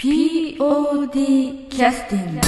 [0.00, 2.40] POD キャスティング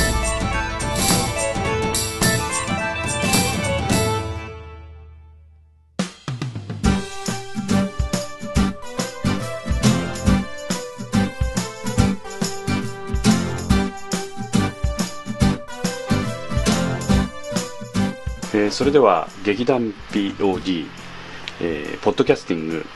[18.55, 20.87] えーそれでは劇団 POD、
[21.61, 22.87] えーポッドキャスティング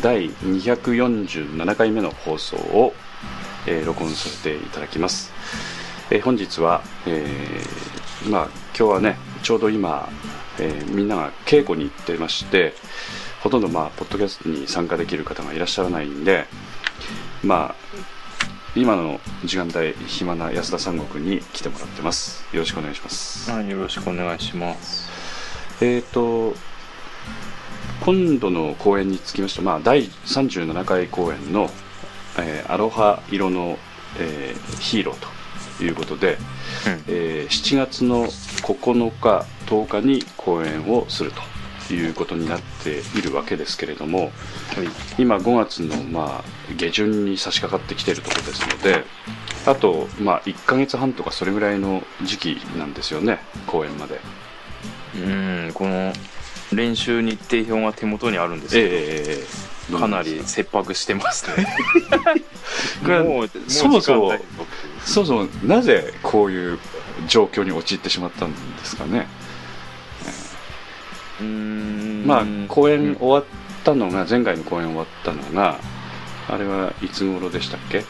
[0.00, 2.94] 第247回目の放送を、
[3.66, 5.32] えー録音させていただきます、
[6.10, 8.44] えー本日は、えーまあ、
[8.76, 10.08] 今日はねちょうど今、
[10.58, 12.74] えーみんなが稽古に行ってまして
[13.42, 16.46] ほとんど、まあ、ポッドキャストに参加できる方がいらっしゃらないんで
[17.42, 18.12] まあ
[18.74, 22.42] 今の時間帯暇な安田三国に来てもらってます。
[22.54, 23.50] よろしくお願いします。
[23.50, 25.10] はい、よろしくお願いします。
[25.82, 26.54] えー、と
[28.00, 31.68] 今度の公演につきまして、まあ、第37回公演の
[32.38, 33.78] 「えーアロハ色の、
[34.18, 35.16] えーヒーロー」
[35.78, 36.38] ということで、
[37.08, 41.42] えー7月の9日10日に公演をすると
[41.92, 44.30] いうことになっているわけですけれども
[45.18, 49.04] 今5月の、まあ、下旬に差し掛かってきているところですので
[49.66, 54.20] あと、まあ、1ヶ月半とかそれぐらいの時期なんですよね公演まで。
[55.14, 56.12] うん、この
[56.72, 61.66] 練習日程表が手元にあるんですけど、ええええかなり切迫してますね。
[63.24, 64.32] もう、そもそも
[65.04, 66.78] そもそもなぜこういう
[67.26, 69.26] 状況に陥ってしまったんですかね、
[71.40, 72.24] うーん。
[72.26, 73.44] まあ公演うん終わっ
[73.84, 75.78] たのが前回の公演終わったのが
[76.48, 78.04] あれはいつ頃でしたっけ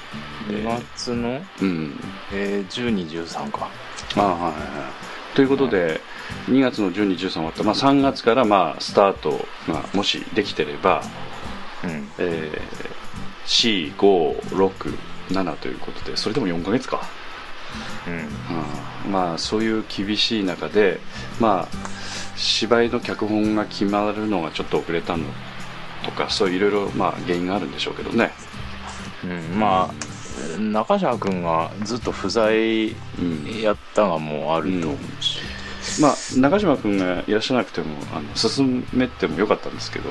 [0.49, 2.01] ？2月の、うん。
[2.33, 3.69] えー、12、13か。
[4.17, 4.55] ああはいはいはい。
[5.35, 6.01] ということで、
[6.49, 11.03] 2月の12、13終わった、まあ、3月からまあスタートがもしできてれば、
[11.85, 12.09] うん。
[12.19, 14.99] えー、4、5、6、
[15.31, 17.03] 7ということでそれでも4ヶ月か
[18.07, 18.15] うん。
[18.15, 21.01] うんまあそういう厳しい中で
[21.41, 21.77] まあ
[22.37, 25.25] 芝居の脚本が決まるのがちょっと遅れたの
[26.05, 28.33] とかそういういろいろまあ原因があるんでしょうけどね、
[29.25, 35.39] うん、まあ、中島君がずっと不在うん、やったがもうあると思うし。
[36.01, 40.11] まあ中島君がいらっしゃらなくてもあの進めてもよかったんですけど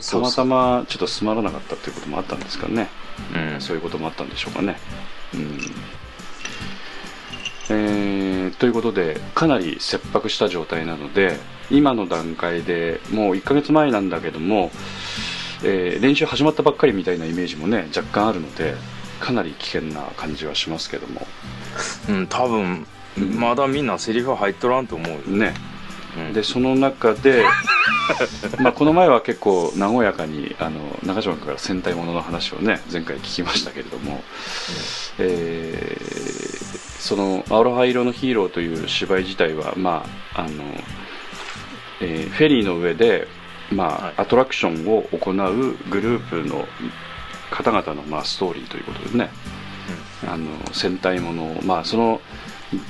[0.00, 2.88] たまたまちょっと進まらなかったっていうこともあったんですかね、
[3.34, 3.60] うん。
[3.60, 4.76] そういうこともあったんでしょうかね。
[5.34, 5.58] うん
[7.70, 11.36] えーということでかなり切迫した状態なので
[11.70, 14.70] 今の段階でもう1ヶ月前なんだけども、
[15.62, 18.74] えー練習始まったばっかりみたいなイメージもね若干あるので
[19.20, 21.26] かなり危険な感じはしますけども
[22.08, 22.86] うん、多分、
[23.16, 25.18] まだみんなセリフ入っとらんと思うよ。
[25.36, 25.54] ね。
[26.16, 26.32] うん。
[26.32, 27.44] でその中で
[28.60, 34.22] まあこの前は結構和やかにあの中島君から戦隊ものの話をね前回聞きましたけれども、
[35.18, 40.04] えーその「アロハ色のヒーロー」という芝居自体は、ま
[40.34, 40.64] ああの
[42.00, 43.28] えーフェリーの上で、
[43.70, 44.14] まあはい。
[44.18, 46.66] アトラクションを行うグループの
[47.50, 49.30] 方々の、まあ、ストーリーということでね、
[50.26, 52.20] あの戦隊ものを、まあ、その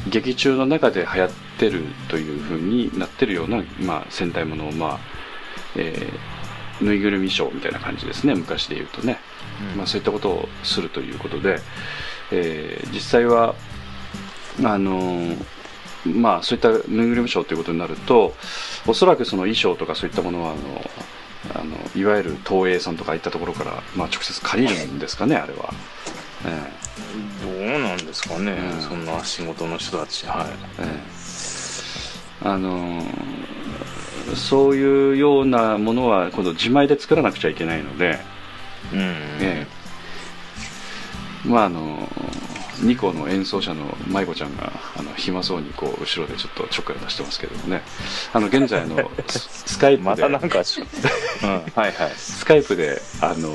[0.08, 4.98] 劇中の中で流行ってるというふうになってるような、まあ、戦隊ものを、まあ
[5.76, 6.38] えー
[6.80, 8.36] ぬいぐるみショーみたいな感じですね。
[8.36, 9.18] 昔で言うとね、
[9.72, 9.78] うん。
[9.78, 11.58] まあ、そういったことをするということで、
[12.30, 13.56] えー実際は
[14.62, 15.44] あのー
[16.06, 18.34] まあ、そういったぬいぐるみショーということになると
[18.86, 20.90] おそらくその衣装とかそういったものはあの
[21.54, 25.72] あのいわゆる東映さんとかいったところから、まあ、直接借りるんですかねあれは。
[26.44, 26.72] え
[27.44, 27.70] え。
[27.70, 30.26] どうなんですかね、うんそんな仕事の人たち。
[30.26, 30.46] はい。
[30.80, 32.48] ええ。
[32.48, 33.48] あのー
[34.34, 38.18] そういうようなものは今度自前で作らなくちゃいけないので、
[38.92, 39.66] うん、ええ。
[41.48, 42.08] まああの
[42.80, 47.82] 2個の演奏者の舞子ちゃんがあの暇そうにこう後ろでちょっとちょっかいを出してますけどもね。
[48.32, 51.92] あの現在あのス スカイプで、またなんかし、うん、はいはい。
[52.16, 53.50] スカイプであの、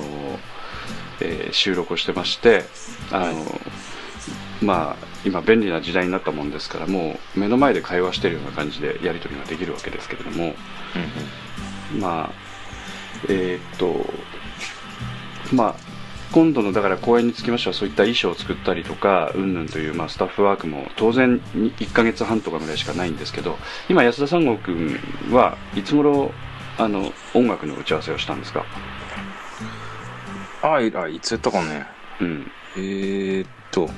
[1.23, 2.66] えー収録をしてまして
[3.11, 3.61] あの、
[4.61, 10.53] まあ今便利な時代になったもんですからもう目の前で会話してるような感じでやり取りができるわけですけれども
[11.99, 12.31] まあ
[13.29, 14.05] えーっと
[15.55, 15.75] まあ
[16.31, 24.99] 今度のだから公演につきましてはそういった衣装を作ったりとかうんぬんという、まあ、スタッフワークも当然に1ヶ月半とかぐらいしかないんですけど今安田三郷君
[25.31, 26.31] はいつ頃
[26.79, 28.66] あの音楽の打ち合わせをしたんですか？
[30.63, 31.85] あいあいつやったかね。
[32.21, 32.51] うん。
[32.77, 33.89] えー、っと。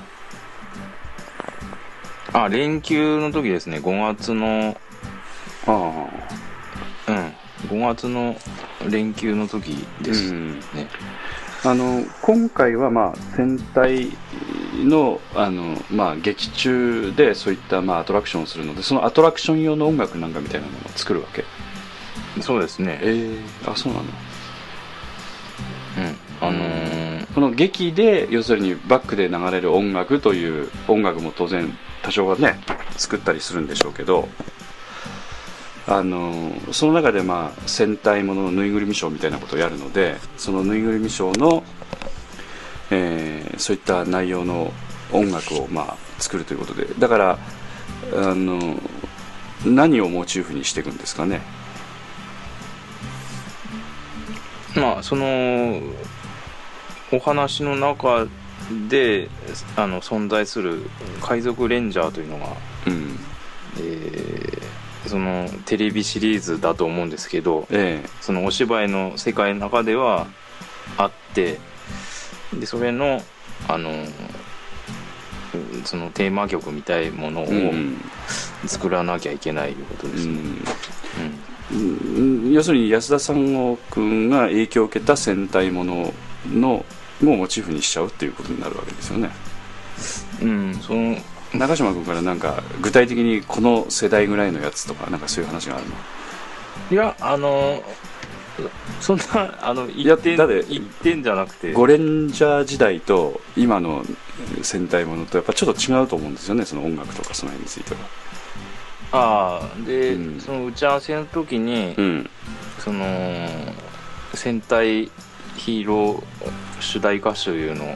[2.33, 3.77] あ連休の時ですね。
[3.77, 4.75] 5月の。
[5.67, 6.07] あ
[7.07, 7.33] うん。
[7.69, 8.35] 5月の
[8.89, 10.59] 連休の時あですうん。
[10.59, 10.87] ね、
[11.63, 14.11] あの今回はまあ戦隊
[14.83, 21.45] のあの、まあ、劇中でそういった、まあ、アトラクションをするのでそのアトラクション用の音楽なんかみたいなものを作るわけ。
[22.41, 22.99] そうですね。
[23.01, 24.05] ええあそうなの。
[24.05, 27.05] うんあのー
[27.35, 32.61] この劇で要するにバックで流れる音楽という音楽も当然多少はね
[32.95, 34.29] 作ったりするんでしょうけど
[35.85, 41.63] あのその中でまあ戦隊もののぬいぐるみショーみたいなことをやるのでそのぬいぐるみショーの、
[42.91, 44.71] えーそういった内容の
[45.11, 47.39] 音楽をまあ作るということでだから
[48.13, 48.79] あの
[49.65, 51.41] 何をモチーフにしていくんですかね。
[54.75, 55.81] まあその
[57.15, 58.27] お話の中
[58.89, 59.29] で
[59.75, 60.89] あの存在する
[61.21, 62.47] 海賊レンジャーというのが、
[62.87, 63.19] うん。
[63.79, 64.75] えー
[65.07, 70.27] そのテレビシリーズだと思うんですけどえそのお芝居の世界の中では
[70.97, 71.59] あって
[72.59, 73.21] でそれの
[73.67, 77.47] あのうんそのテーマ曲みたいものを
[78.65, 80.33] 作らなきゃいけないということですね。
[81.71, 81.77] うん。
[81.77, 82.45] うん。
[82.47, 86.13] うん要するに安田三郷君が影響を受けた戦隊もの
[86.51, 86.83] の
[87.21, 89.29] もモチーフにしちゃうっていうことになるわけですよね。
[90.41, 91.17] うん、その
[91.53, 95.95] 中島君からなんか具体的にこの世代ぐらいのやつとかなんかそういう話があるの？
[96.91, 97.81] いやあの
[98.99, 101.73] そんなあの一点だって一点じゃなくて。
[101.73, 104.03] ゴレンジャー時代と今の
[104.61, 107.99] 戦隊ものとやっぱちょっと違うと思うんですよねその音楽とかその辺については。
[109.11, 110.39] ああで、うん。
[110.41, 112.29] その打ち合わせの時に、うん。
[112.79, 113.05] その
[114.33, 115.09] 戦隊
[115.55, 117.95] ヒーロー主題歌手いうのを、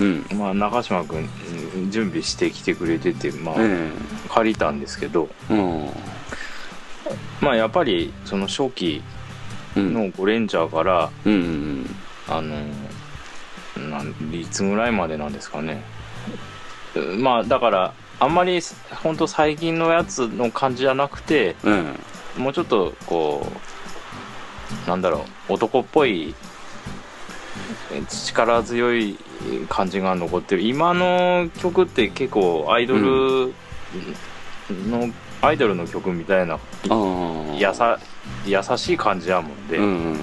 [0.00, 0.26] うん。
[0.38, 1.28] まあ、中島君
[1.74, 3.90] うん準備してきてくれてて、まあえ
[4.28, 5.90] 借りたんですけど、えうん。
[7.40, 9.02] まあ、やっぱりその初期
[9.76, 9.94] うん。
[9.94, 11.96] のゴレンジャーから、うんうん
[12.28, 12.56] あの
[13.88, 15.82] なんいつぐらいまでなんですかね。
[16.94, 18.60] うんまあだからあんまり
[19.02, 21.98] 本当最近のやつの感じじゃなくてうん。
[22.38, 23.46] もうちょっとこ
[24.86, 26.34] うなんだろう男っぽいえ
[28.08, 29.16] 力強い
[29.68, 30.62] 感じが残ってる。
[30.62, 33.52] 今の曲って結構アイドル
[34.88, 35.10] の、
[35.42, 36.58] アイドルの曲みたいな
[37.58, 37.98] やさ
[38.46, 40.16] 優しい感じやもんで、うん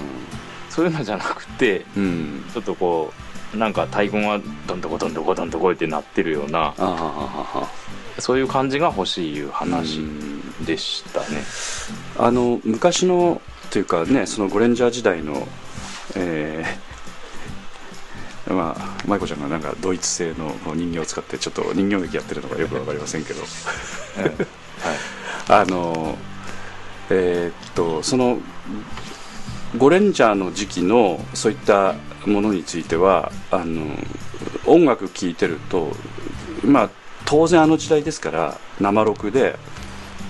[0.69, 2.45] そういうのじゃなくてうん。
[2.53, 3.11] ちょっとこ
[3.53, 6.73] うなんか太鼓がどんどこどんどこどんどこってなってるような
[8.19, 10.65] そういう感じが欲しいいう話うん。
[10.65, 11.25] でしたね。
[12.19, 13.41] あの昔の
[13.71, 15.47] というかねそのゴレンジャー時代の
[16.15, 16.86] えー
[18.49, 23.41] まあ舞子ちゃんがなんかドイツ製の人形を使ってちょっと人形劇やってるのがよくわかりませんけど。
[23.41, 24.35] うんはい。
[25.49, 26.17] あの
[27.09, 28.39] えーっとその
[29.77, 31.95] ゴレンジャーの時期のそういった
[32.25, 33.85] ものについてはあの
[34.65, 35.91] 音楽聴いてると
[36.63, 36.89] まあ
[37.25, 39.57] 当然あの時代ですから生録で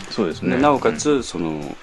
[0.10, 0.56] そうですね。
[0.56, 1.76] でなおかつその、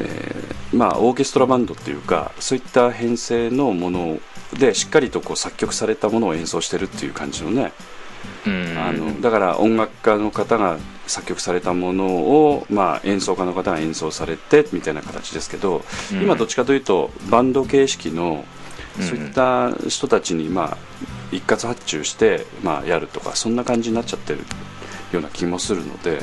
[0.00, 4.18] えーまあ、オーケストラバンドっていうかそういった編成のもの
[4.58, 7.72] でしっかりとこう作曲されたものを演奏してるっていう感じのね、
[8.46, 8.78] うん。
[8.78, 16.22] あのだから音楽家の方が作曲されたものを、まあ、演奏家の方が演奏されてみたいな形ですけど、うん。
[16.22, 18.44] 今どっちかというとバンド形式の
[18.98, 19.04] うん。
[19.04, 20.76] そういった人たちに、まあ、
[21.30, 24.40] 一括発注して、まあ、やるとかそんな感じになっちゃってる
[25.12, 26.22] ような気もするので。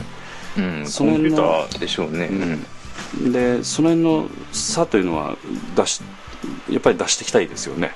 [0.58, 3.32] うん、そのコンピューターでしょうね、うん。
[3.32, 5.36] でその辺の差というのは
[5.75, 6.01] 出し
[6.70, 7.92] やっぱり出していきたいですよね。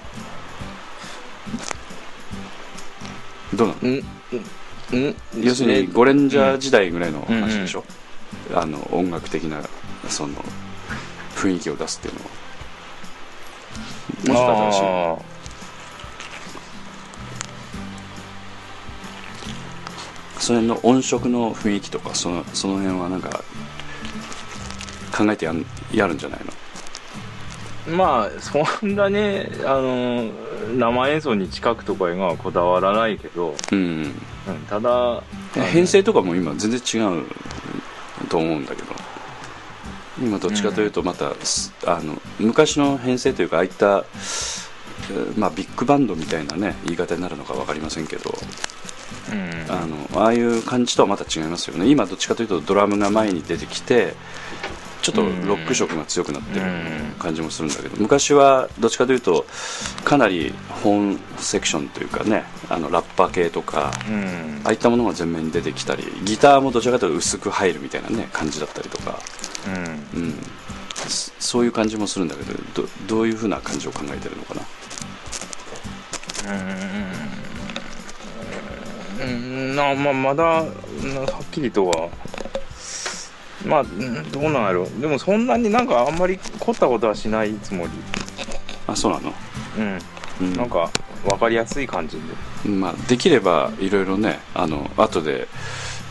[3.53, 3.79] どうなの？
[3.81, 4.03] うんうん
[4.93, 5.15] うん。
[5.43, 7.83] 要するにゴレンジャー時代ぐらいのうん話でしょ、
[8.53, 9.61] あの音楽的な
[10.07, 10.35] その
[11.35, 12.29] 雰囲気を出すっていうのは。
[14.19, 14.81] もうちょっと新しい。
[14.83, 15.39] あ
[20.39, 23.43] その辺の音色の雰囲気とかそのその辺はなんか
[25.15, 26.51] 考えてやんやるんじゃないの？
[26.51, 26.58] ー
[27.89, 30.29] まあそんなねあの
[30.77, 33.79] 生演奏に近くとかにはこだわらないけど、うん。
[34.47, 37.25] うん、ただ編成とかも今全然違う
[38.27, 38.89] と思うんだけど。
[40.21, 44.03] 今どっちかというとまた、すあの昔の編成というかああいった、
[45.11, 48.33] えーまあ、ビッグバンドみたいなね言い方になるのか分かりませんけど。
[49.31, 49.71] うん。
[49.71, 51.87] あのああいう感じとはまた違いますよね。
[51.87, 54.13] 今どっちかというとドラムが前に出てきて
[55.01, 56.65] ちょっとロック色が強くなってる
[57.17, 59.45] 感じもするんだけど昔はどっちかというと
[60.03, 60.53] かなり
[60.83, 69.19] 本セクションというかねあのラッパー系とかうんああいったものが前面に出てきたりギターもどちらかというと薄く入るみたいなね感じだったりとか、
[70.13, 70.21] うん。
[70.21, 70.33] うん、
[70.95, 72.53] そそういう感じもするんだけど
[72.83, 74.61] どどういうふうな感じを考えてるのかな？
[79.23, 79.75] うん。
[79.75, 82.09] なまあまだなはっきりとは
[83.65, 84.87] まあうんどうなんやろ。
[84.99, 87.91] でもそんなになんかあんまり凝ったことはしないつもり。
[88.87, 89.33] あそうなの、
[89.77, 89.99] うん。
[90.41, 90.89] うん、なんか
[91.25, 92.17] 分かりやすい感じ
[92.63, 92.69] で。
[92.69, 95.47] まあ、できればいろいろねあの後で、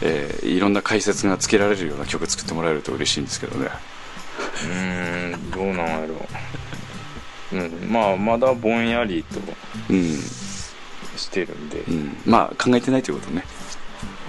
[0.02, 3.68] えーいろんな解説がつけられるような曲作ってもらえると嬉しいんですけどね。
[4.64, 6.14] うーんどうなんやろ。
[7.52, 7.90] うん。
[7.90, 9.40] まあまだぼんやりと
[9.90, 10.16] うん、
[11.16, 11.80] してるんで。
[11.80, 13.44] うん、まあ考えてないということね。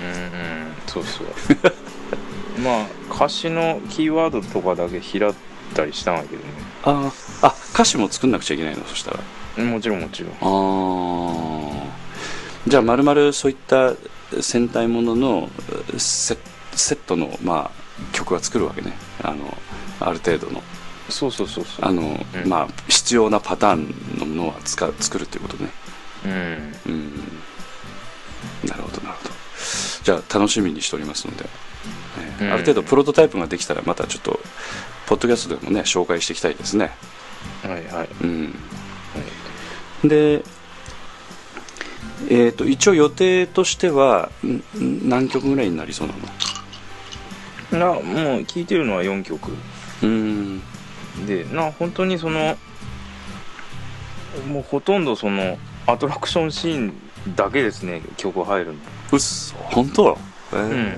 [0.01, 0.73] うんうん。
[0.87, 1.27] そうそう
[2.63, 5.33] まあ歌詞のキーワードとかだけ拾っ
[5.73, 6.43] たりしたんやけど
[6.83, 8.83] あーあ歌詞も作んなくちゃいけないの？
[8.85, 9.19] そしたら。
[9.57, 10.31] ねもちろんもちろん。
[10.33, 11.89] ああ
[12.67, 13.93] じゃあまるまるそういった
[14.41, 15.49] 戦隊ものの
[15.97, 16.37] セ
[16.73, 18.93] セットの、まあ、曲は作るわけね。
[19.23, 19.57] あの
[19.99, 20.61] ある程度の。
[21.09, 21.85] そうそうそうそう。
[21.85, 22.47] あの、うん。
[22.47, 24.85] まあ必要なパターンのものは作
[25.17, 25.69] るっていうことね。
[26.25, 26.31] うん。
[26.31, 27.11] うん。
[28.67, 29.31] なるほどなるほど。
[30.03, 31.45] じゃあ楽しみにしておりますので、
[32.39, 34.39] ある程度プロトタイプができたらまたちょっと
[35.07, 36.91] ポッドキャストでもね紹介していきたいですね。
[37.63, 38.09] はいはい。
[38.21, 38.53] うん。
[40.03, 40.43] で
[42.29, 46.13] えー、と一応予定としてはんん何曲ぐらいになりそうな
[47.79, 47.93] の？
[47.95, 49.51] なもう聴いてるのは4曲。
[50.03, 50.61] うん。
[51.25, 52.57] でな本当にその
[54.47, 55.57] もうほとんどその
[55.87, 56.93] アトラクションシーン
[57.35, 58.73] だけですね曲入るの。
[59.11, 60.17] うっそ本当？
[60.53, 60.97] え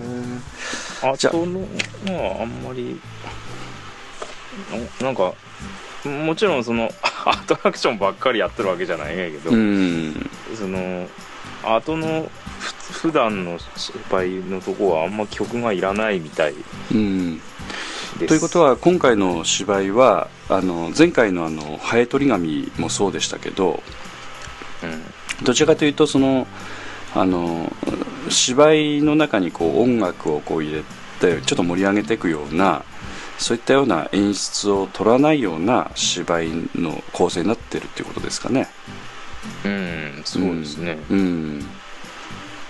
[1.02, 1.34] ーあじゃあ。
[1.34, 1.60] との
[2.06, 3.00] まああんまり
[5.00, 5.34] ななんか
[6.08, 6.90] もちろんその
[7.26, 10.30] アトラクションばっかりやってるわけじゃないんやけど、うん。
[10.56, 11.08] その
[11.64, 12.30] 後の
[12.60, 12.74] ふ
[13.08, 16.54] 普段の芝居のとこはあんま曲がいらないみたい
[16.92, 17.42] うん。
[18.28, 23.82] ということは今回の芝居はあの前回のあのハエ取り紙もそうでしたけど
[24.84, 25.04] うん。
[25.44, 26.48] どちらかというとその
[27.14, 27.72] あの
[28.30, 30.84] 芝居の中にこう音楽をこう入れ
[31.20, 32.84] てちょっと盛り上げていくような
[33.38, 38.68] そういったような演出を取らないような芝居の構成になってるっていうことですかね。
[39.66, 41.66] うんそうですね、うん。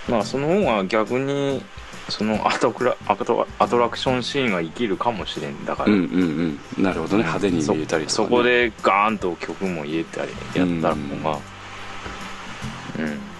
[0.08, 1.62] まあその方が逆に
[2.08, 6.82] そのアトクラアトアトラクションシーンが生きるかもしれんだから、うんうんうん。
[6.82, 7.22] なるほどね。
[7.22, 11.38] 派手に入れたりとか、ね、そそこでガーンと曲も入れたりやったら方が
[12.98, 13.31] うん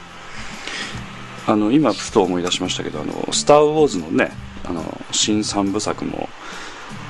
[1.47, 4.33] あの今ふと思い出しましたけど「あのスター・ウォーズ」のね
[4.65, 6.29] あの新三部作も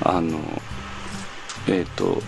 [0.05, 0.39] あの
[1.69, 2.23] えっ、と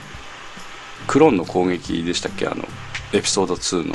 [1.07, 2.47] クローンの攻撃でしたっけ？
[2.47, 2.67] あの
[3.13, 3.95] エピソード2の。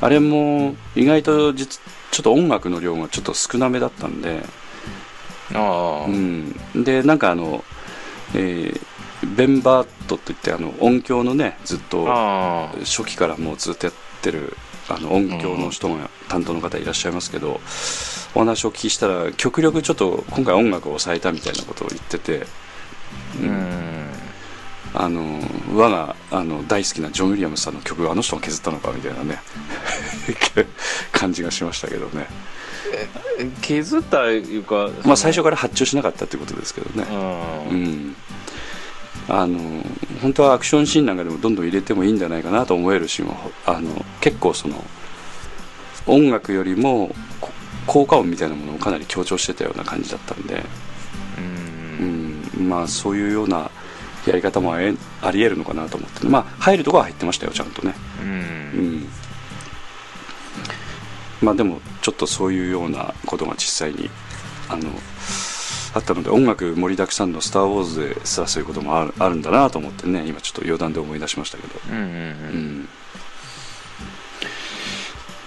[0.00, 4.42] あれも意外と実ちょっと音楽の量がちょっと少なめだったんで、
[5.54, 7.64] ああ、うん、でなんかあの、
[8.34, 8.80] えー
[9.36, 12.04] ベンバートって言ってあの音響のねずっと
[12.84, 14.56] 初期からもうずっとやってる
[14.88, 17.60] あの音響の人が担当の方いらっしゃいますけど、
[18.34, 22.46] お話をお聞きしたら極力ちょっと今回音楽を抑えたみたいなことを言ってて、
[23.40, 24.08] うん。
[24.94, 25.40] あの
[25.74, 29.38] 我があの大好きなジョン・ウィリアムスさんの曲をあの人が削ったのかみたいなね
[31.12, 32.26] 感じがしましたけどね。
[33.60, 37.06] 削ったいうかまあ最初から発注しなかったってことですけどね。
[37.10, 38.16] ううんん
[39.28, 39.58] あの
[40.22, 44.82] 本当はアクションシーンなんかでもどんどん入れてもいいんじゃないかなと思えるシーンはあの結構その
[46.06, 47.50] 音楽よりもこ
[47.86, 50.62] 効果音みたいなものをかなり強調してたような感じだったんで、
[51.38, 52.42] うん。
[52.58, 53.70] うん、まあそういうような
[54.26, 54.80] やり方もあ
[55.30, 56.26] りえるのかなと思って。
[56.26, 57.94] まあ入るとこは入ってましたよちゃんとね。
[58.22, 58.30] ううん
[59.00, 59.08] ん。
[61.40, 64.10] まあでもちょっとそういうようなことが実際に
[64.68, 64.90] あの
[65.98, 71.80] あったので音楽盛りだくさんの「スター・ウォーズ」ですらそういうこともあるあるんだなと思ってね今ちょっと余談で思い出しましたけど。
[71.90, 72.88] うんうんうん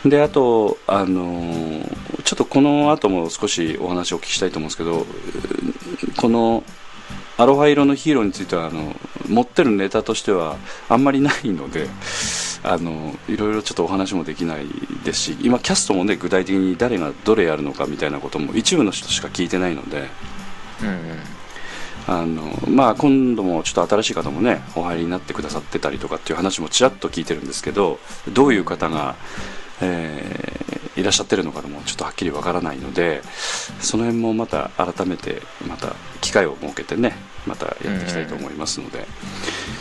[0.04, 5.06] であとあのーちょっとこの後も少しお話をお聞きしたいと思うんですけどう
[6.16, 6.64] この
[7.38, 8.96] アロハ色のヒーローについてはあの
[9.28, 10.56] 持ってるネタとしては
[10.88, 11.88] あんまりないので
[12.64, 14.66] あのいろいろちょっとお話もできない
[15.04, 20.08] ですし今キャストもね具体的に誰がどれやるのかみたいなことも一部の人しか聞いてないのでうん
[22.08, 28.00] あのまあ今度もちょっと新しい方もねお入りになってくださってたりとかっていう話もちらっと聞いてるんですけど
[28.34, 29.16] どういう方が、
[29.82, 30.62] えー
[30.98, 33.22] いらっしゃってるのかもちょっとはっきりわからないので
[33.80, 37.14] その辺もまた改めてまた機会を設けてね
[37.48, 39.08] またやっていきたいと思いますので、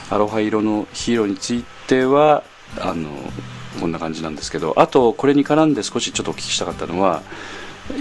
[0.08, 2.42] アロハ色のヒーローについては
[2.80, 3.10] あの
[3.78, 7.22] こんな感じなんですけどあとこれに絡んで少しちょっとお聞きしたかったのは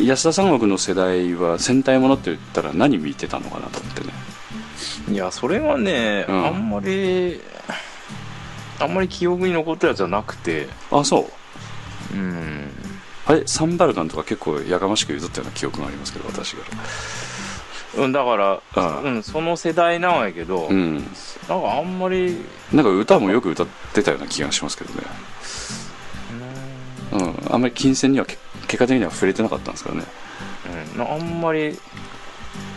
[0.01, 4.13] 安田三国の世代は戦隊ものって言ったら何見てたのかなと思ってね。
[5.12, 6.46] いやそれがね、うん。
[6.46, 7.41] あんまり
[8.79, 10.67] あんまり記憶に残ったやつじゃなくて。
[10.91, 11.29] あそ
[12.13, 12.15] う。
[12.15, 12.69] うん。
[13.25, 16.63] あれサンバルカンとか結構やかましく言うとったような記憶がありますけど私が。
[17.98, 20.98] うんだからああうん、その世代なんやけど、うん。
[20.98, 22.38] なんかあんまり
[22.72, 25.01] なんか歌もよく歌ってたような気がしますけどね。
[27.13, 27.53] うん。
[27.53, 28.38] あんまり金銭にはけ
[28.69, 30.03] 結果的には触れてなかったんですからね。
[30.95, 31.77] うん、あんまり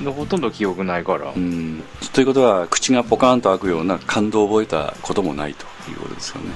[0.05, 1.83] ほとんど記憶ないから、うん。
[2.13, 6.51] ということは口がポカーンと開くような感動を覚えたこともないということですよね。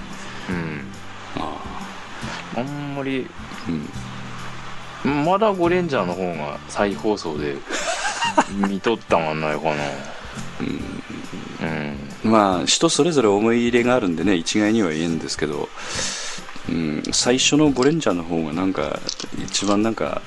[0.48, 1.62] うん、あ
[2.56, 2.60] あ。
[2.62, 3.70] んまりあ
[5.04, 5.24] うん。
[5.24, 7.56] まだゴレンジャーの方が再放送で
[8.68, 9.74] 見とったんはないかな。
[12.22, 12.30] うん。
[12.30, 15.68] まあ人それぞれ思い入れがあるんでね一概には言えんですけど、
[16.68, 18.98] うん、最初のゴレンジャーの方がなんか
[19.38, 20.22] 一番なんか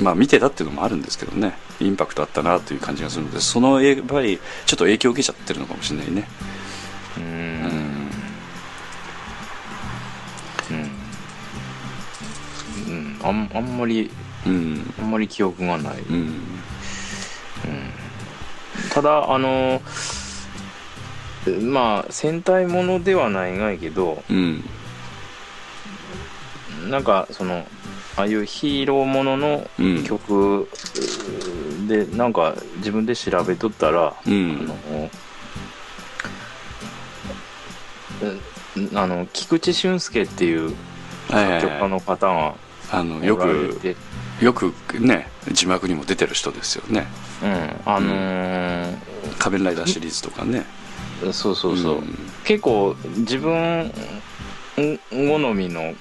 [0.00, 1.54] まあ見てたっていうのもあるんですけどね。
[1.80, 6.28] インパクトあったなという感じがするのでそのやっぱりちょっと影響を受けちゃってるのかもしれないね。
[7.18, 7.26] ううん。
[7.26, 7.30] ん
[12.88, 14.10] うん、うん、あんあんまり
[14.46, 14.94] うん。
[15.00, 16.32] あんまり記憶がない、うん。
[18.90, 19.80] ただあの
[21.60, 24.64] まあ戦隊ものではないがいけどうん
[26.88, 27.66] なんかその
[28.16, 30.04] ああいうヒーローもののうん。
[30.04, 30.68] 曲
[31.88, 34.76] でなんか自分で調べとったら、うあんの
[38.76, 40.74] うんあの菊池俊介っていう
[41.28, 41.60] はいはいはい。
[41.60, 42.54] 作曲家の方が
[42.90, 43.96] あのよくて、
[44.40, 47.06] よくね字幕にも出てる人ですよね。
[47.42, 48.94] うん、あのー
[49.38, 50.64] 仮面ライダーシリーズとかね。
[51.32, 52.18] そうそうそう、ん。
[52.44, 53.90] 結構自分
[55.10, 55.94] 好みの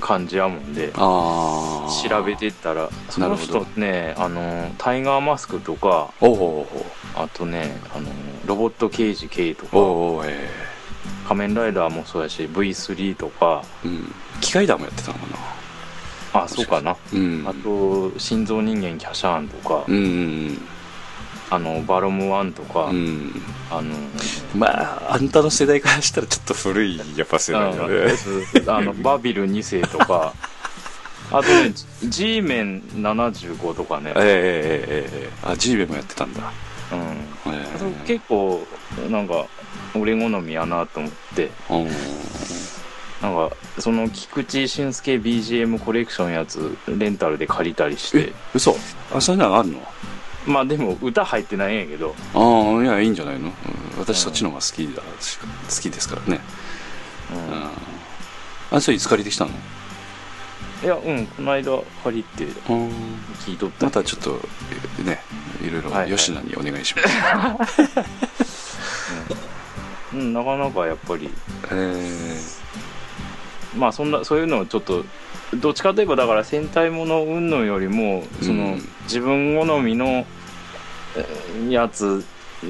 [0.00, 0.92] 感じやもんで。
[0.94, 6.66] ああ調べてったらその人ねあのタイガーマスクとかおお
[7.14, 8.10] あとねあの
[8.46, 9.76] ロボット刑事 K とか
[11.26, 14.14] 仮面ライダーもそうやし V3 とかえうん。
[14.40, 15.26] 機械弾もやってたのか
[16.34, 16.44] な。
[16.44, 16.96] あそうかな。
[17.12, 17.44] うん。
[17.46, 20.68] あと心臓人間キャシャーンとか、うんうん
[21.50, 22.96] あのバロム1とか、うん。
[22.96, 23.94] うんあの
[24.56, 24.66] ま
[25.10, 28.14] ああんたの世代からしたらちょっと古いやっぱ世代だね。
[28.66, 30.32] ああの バビル2世とか。
[31.30, 36.50] あとね G メン75とかね、ええええええあジーベもやってたんだ。
[36.90, 38.66] うん、えあと結構
[39.10, 39.44] なんか
[39.94, 41.50] 俺好みやなと思って。
[41.68, 41.90] え
[43.20, 48.76] なんかその菊池俊介 BGM コレクションやつレンタルで借りたりしえて嘘？
[49.12, 49.82] あそういうのがあるの？
[50.48, 52.14] まあでも歌入ってないんやけど。
[52.34, 52.38] あ
[52.78, 53.52] あいやいいんじゃないの、うん
[53.98, 55.46] 私そっちの方が好きだし好
[55.82, 56.40] きですからね、
[57.32, 57.38] うん。
[57.38, 57.70] うん、
[58.70, 59.50] あそれいつ借りてきたの？
[60.84, 62.88] いやうんこの間借りてうん
[63.40, 63.86] 聞いとった。
[63.86, 64.40] またちょっと
[65.02, 65.20] ね
[65.60, 66.16] いろいろはいはい。
[66.16, 67.82] 吉野にお願いします、
[70.14, 70.32] うん。
[70.32, 71.28] なかなかやっぱり。
[71.72, 72.58] えー。
[73.76, 75.04] まあそんなそういうのをちょっと
[75.54, 78.88] どっちかといえばだから戦隊もの云々よりもその、うん。
[79.04, 80.37] 自分好みのえー
[81.68, 82.24] やつ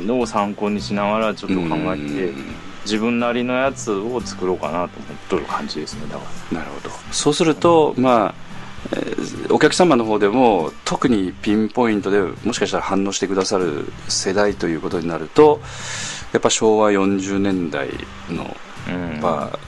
[0.08, 6.90] を参考にしながらちょっと考えてうん自分なりのやつを作ろうかなと思っとる感じですねだかなるほど。
[7.12, 8.34] そうするとまあ
[8.92, 15.61] えーお客様の方でも特にピンポイントでもしかしたら反応してくださる世代ということになると
[16.32, 17.88] やっぱ昭和40年代
[18.30, 18.56] の
[18.88, 19.20] らうん。
[19.20, 19.58] まあ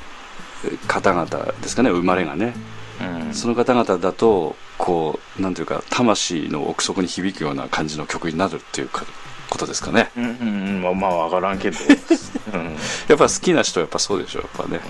[0.87, 1.27] 方々
[1.61, 2.55] ですかね生まれがね
[3.01, 3.35] うん。
[3.35, 9.05] その方々だとこうなんていうか魂の奥底に響くような感じの曲になるっていうか
[9.49, 10.11] ことですかね。
[10.17, 10.83] うんうんうん。
[10.83, 11.77] まあまあ分からんけど。
[12.55, 12.77] うん。
[13.09, 14.81] やっぱ好きな人はやっぱそうでしょやっぱね、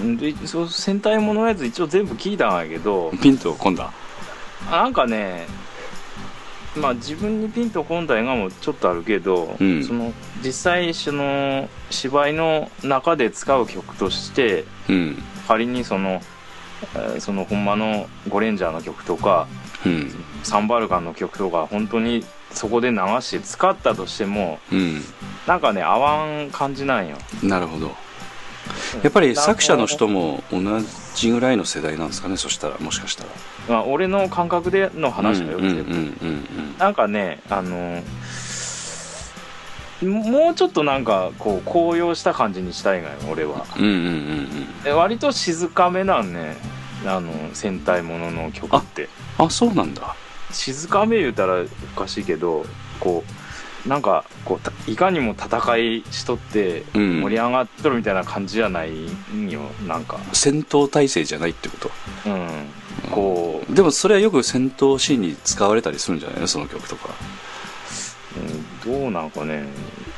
[0.00, 0.16] うん。
[0.16, 3.10] でそう戦隊もののやつ一応全部聞いたんやけど。
[3.10, 3.90] うん、ピンと込んだ？
[4.70, 5.46] なんかね
[6.76, 9.84] まあ自分にピンとこんだ映画もちょっとあるけど、うん。
[9.84, 10.12] その
[10.44, 15.22] 実際その芝居の中で使う曲としてうん。
[15.48, 16.37] 仮にその、えー
[17.18, 19.46] そのほんまのゴレンジャーの曲とか
[19.84, 20.12] うん。
[20.42, 25.04] サンバルカンの曲とか本当にそこで流して使ったとしてもうん。
[25.46, 27.16] なんかね合わん感じなんよ。
[27.42, 27.94] なるほど。
[29.02, 30.60] やっぱり作者の人も同
[31.14, 33.30] じぐらいの世代なんですかねそしたらもしかしたら。
[33.68, 38.02] まあ、俺の感覚での話だよ、うんうんなんかねあの
[40.02, 43.66] もうちょっとなんかこう高揚した感じにしたいがよ俺は。
[43.76, 44.82] うんうんうんうん。
[44.82, 46.56] で割と静かめなんね
[47.04, 49.08] あの戦隊ものの曲って。
[49.38, 50.14] あそうなんだ。
[50.50, 51.62] 静かめ言うたら
[51.96, 52.64] おかしいけど
[53.00, 53.24] こ
[53.86, 57.20] うなんかこうたいかにも戦いしとってうん。
[57.20, 58.90] 盛り上がっとるみたいな感じじゃない
[59.34, 60.18] んよなんか。
[60.32, 61.90] 戦闘態勢じゃないってこと？
[62.26, 62.48] うん。
[63.10, 66.48] こう、でもそれはよく戦闘シーンに使われたりするんじゃないの？
[66.48, 67.08] その曲とか。
[67.08, 67.14] うん、
[68.84, 69.64] どうなんかね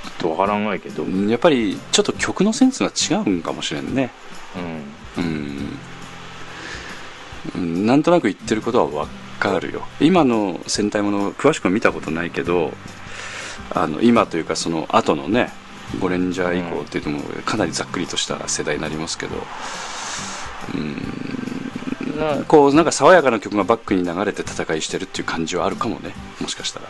[0.05, 4.11] ちょっとわからんないけど、うんやっぱりちょっと曲のセンスが違うんかもしれんね。
[5.17, 5.79] うん。
[7.57, 9.83] うん、なんとなく言ってることは分かるよ。
[10.01, 12.73] 今の戦隊もの詳しくは見たことないけど
[13.71, 15.53] あの今というかその後のね
[15.99, 19.37] ゴレンジャー以降っていうともかなりざっくりとした世代になりますけど。
[22.21, 26.13] なこうなんか爽やかな曲がバックに流れて戦いしてるっていう感じはあるかもね。
[26.41, 26.87] もしかしたら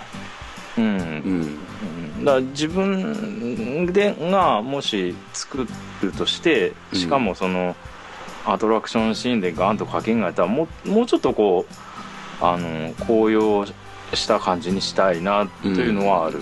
[0.78, 0.84] うん。
[0.84, 2.24] うん。
[2.24, 5.66] だから自分でがもし作
[6.02, 7.74] るとしてしかもその
[8.46, 16.40] アトラクションシーンでガンとかけんがやったらもうもうちょっとこうあの高揚した感じにしたいなというのはある。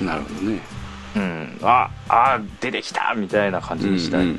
[0.00, 0.60] なるほどね
[1.16, 4.38] うん、うん、ああ出てきたみたいな感じにしたい、うんうんう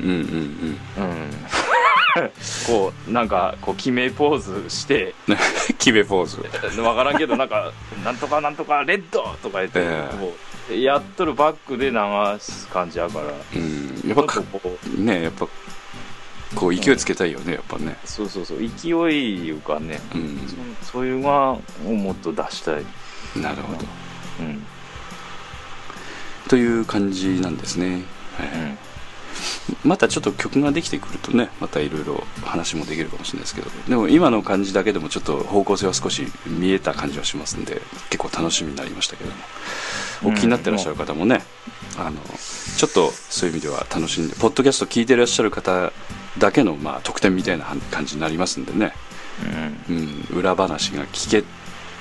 [0.98, 1.30] うんうん。
[2.66, 5.14] こうなんかこう決めポーズして。
[5.28, 5.36] う ん
[5.78, 6.36] 決めポーズ。
[6.36, 7.72] 分からんけどなんか
[8.04, 10.16] 「なんとかなんとかレッド!」とか言って、ええ。
[10.16, 10.36] こ
[10.70, 11.98] うやっとるバックで流
[12.40, 13.26] す感じやから。
[13.54, 14.02] うん。
[14.06, 15.46] やっぱこうねやっぱ
[16.54, 17.96] こう勢いつけたいよねやっぱね。
[18.04, 18.58] そうそうそう。
[18.58, 20.38] 勢いいうかね、うん。
[20.82, 22.84] そそういうのをもっと出したい、
[23.36, 23.84] なるほど。
[24.40, 24.64] うん
[26.48, 28.02] という感じなんですね、
[28.36, 28.48] はい。
[28.48, 28.78] うん。
[29.82, 33.70] またちょっと曲ができてくるとねまたいろいろ話もできるかもしれないですけど。
[33.88, 39.36] でも今の感じだけでもちょっと方向性は少し見えた感じはしますんで結構楽しみになりましたけども。
[40.24, 40.34] おうん。
[40.34, 41.42] 気になってらっしゃる方もね、
[41.98, 42.16] あの
[42.76, 45.92] ちょっとそういう意味では楽しんでポッドキャスト聞いてらっしゃる方
[46.38, 48.92] だけの、まあ、特典みたいな感じになりますんでね、
[49.88, 51.44] うん、裏話が聞け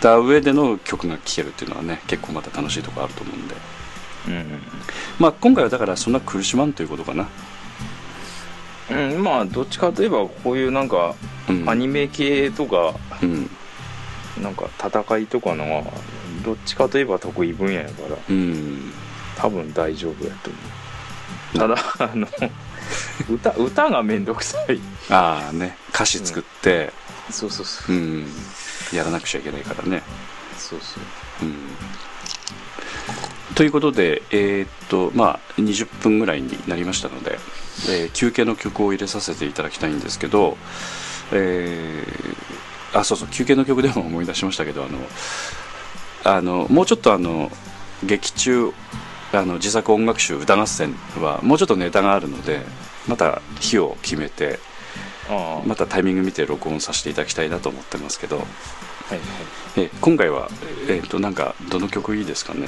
[0.02, 3.56] た上での曲が聴けるっていうのはね結構また楽しいところあると思うんで、
[4.28, 4.62] うんうん
[5.20, 7.28] まあ、今回はだからそんな苦しまんということかな、
[8.90, 11.16] うん、うん、まあどっちかといえばこういうなんか
[11.50, 13.50] うん、アニメ系とかうん。
[14.42, 15.84] なんか戦いとかのは
[16.44, 18.92] どっちかといえば得意分野やからうん。
[19.36, 20.60] 多分大丈夫やと思
[21.56, 21.58] う。
[21.60, 22.28] ただあの
[23.30, 24.80] 歌歌がめんどくさい。
[25.10, 25.78] ああね。
[25.94, 26.92] 歌詞作って、
[27.30, 27.96] そうそうそう。
[27.96, 28.26] うん。
[28.94, 30.02] やらなくちゃいけないからね、
[30.58, 31.46] そうそう。
[31.46, 31.56] うん、
[33.56, 37.38] ということでえーっとまあ20分ぐらいになりましたので、
[37.90, 40.58] えー休憩の曲を入れさせていただきたいんですけど
[41.32, 44.98] えーあそうそう休憩の曲でも思い出しましたけどあの
[46.38, 47.52] あのもうちょっとあの
[48.04, 48.72] 劇中
[49.34, 52.62] あの自作音楽集歌合戦はもうちょっとネタがあるので
[53.08, 54.60] また日を決めて
[55.66, 58.46] またタイミング見て録音させていただきたいなと思ってますけど、はい
[59.12, 59.20] はい。
[59.78, 60.50] え今回は、
[60.88, 62.68] えー、となんかどの曲いいですかね？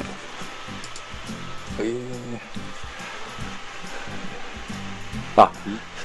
[5.37, 5.51] あ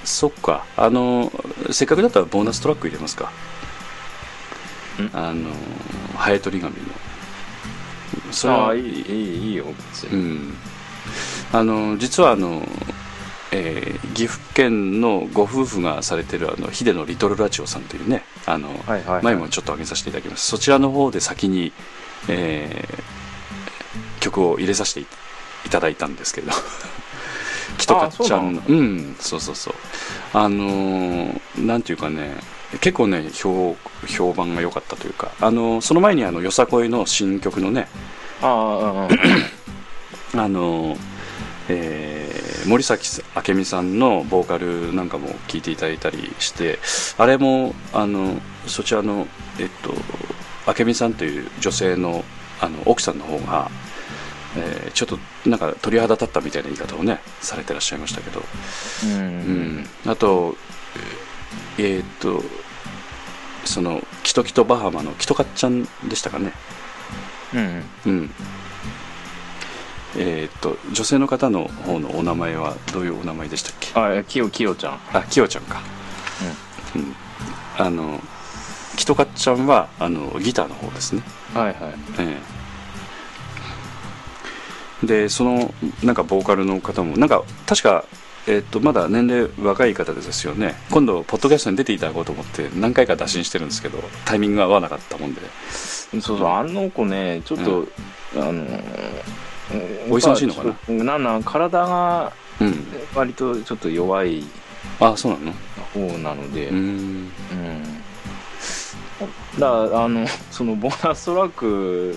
[0.05, 0.65] そっか。
[0.77, 1.31] あの
[1.71, 3.31] せっかくだったらボーナストラック入れますか。
[5.01, 5.11] ん。
[5.13, 5.51] あの
[6.17, 6.81] ハエトリ紙の。
[8.33, 10.55] それはいああいいいいいいよ別うに、ん。
[11.53, 12.63] あの実はあの、
[13.53, 19.23] えー岐阜県のご夫婦がされてるあのヒデのリトルラチオさんというねあの、はいはいはい。
[19.25, 21.73] 前もちょっと上げさせていただきますそちらの方で先に、
[22.29, 23.21] えー
[24.21, 25.07] 曲を入れさせてい
[25.67, 26.53] いただいたんですけど
[27.81, 29.75] キトカッちゃんのうんそうそうそう。
[30.33, 32.37] あのーなんていうかね
[32.81, 37.89] 結構ね評評判が良かったというかあのーその前にあのよさこいの新曲のね
[38.43, 39.09] あ
[40.37, 40.97] あの、
[41.69, 43.09] えー森崎
[43.49, 46.79] 明美さんのボーカルなんかも聴いていただいたりして
[47.17, 48.35] あれもあの
[48.67, 49.27] そちらの、
[49.59, 49.95] えっと、
[50.79, 52.23] 明美さんという女性の
[52.61, 53.71] あの奥さんの方が、
[54.57, 58.43] えーちょっとなんか鳥肌立ったみたいな言い方をねされてらっしゃいましたけど、
[59.05, 59.13] うん。
[60.05, 60.57] うん、あと
[61.79, 62.43] えーっと
[63.65, 66.53] そのキトキトバハマのキトカッちゃんでしたかね。
[67.55, 67.85] うん。
[68.07, 68.31] うん。
[70.17, 73.93] えーっと女性の方の方のお名前はどういうお名前でしたっけ？
[73.95, 75.01] あきよきよちゃん。
[75.13, 75.81] あきよちゃんか。
[76.97, 77.15] うん、
[77.79, 78.21] あの
[78.97, 81.23] キトカちゃんはあのギターの方ですね。
[81.55, 81.75] はいはい。
[82.19, 82.60] ええ
[85.03, 88.05] でそのなんかボーカルの方もなんか確か
[88.47, 90.75] えーっとまだ年齢若い方ですよね。
[90.91, 95.41] 今度ポッドキャストに出ていただこうと思って何回か打診してるんですけどタイミングが合わなかったもんで。
[96.13, 97.87] そうそうあの子ねちょっと、
[98.35, 98.67] あの
[100.09, 100.95] お忙しいのかな？
[100.95, 104.43] ななんなん体がうん割とちょっと弱い
[104.99, 105.53] あそうなの？
[105.95, 106.79] 方なので、うーん。
[106.79, 107.31] うん。
[109.59, 112.17] だあのそのボーナストラック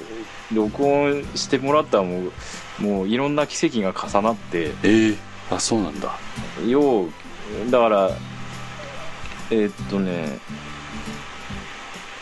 [0.54, 2.24] 録音してもらったらも
[2.80, 5.16] うもういろんな奇跡が重なってええ
[5.52, 6.16] あそうなんだ。
[6.68, 7.10] よう
[7.70, 8.10] だから
[9.52, 10.40] えーっとね、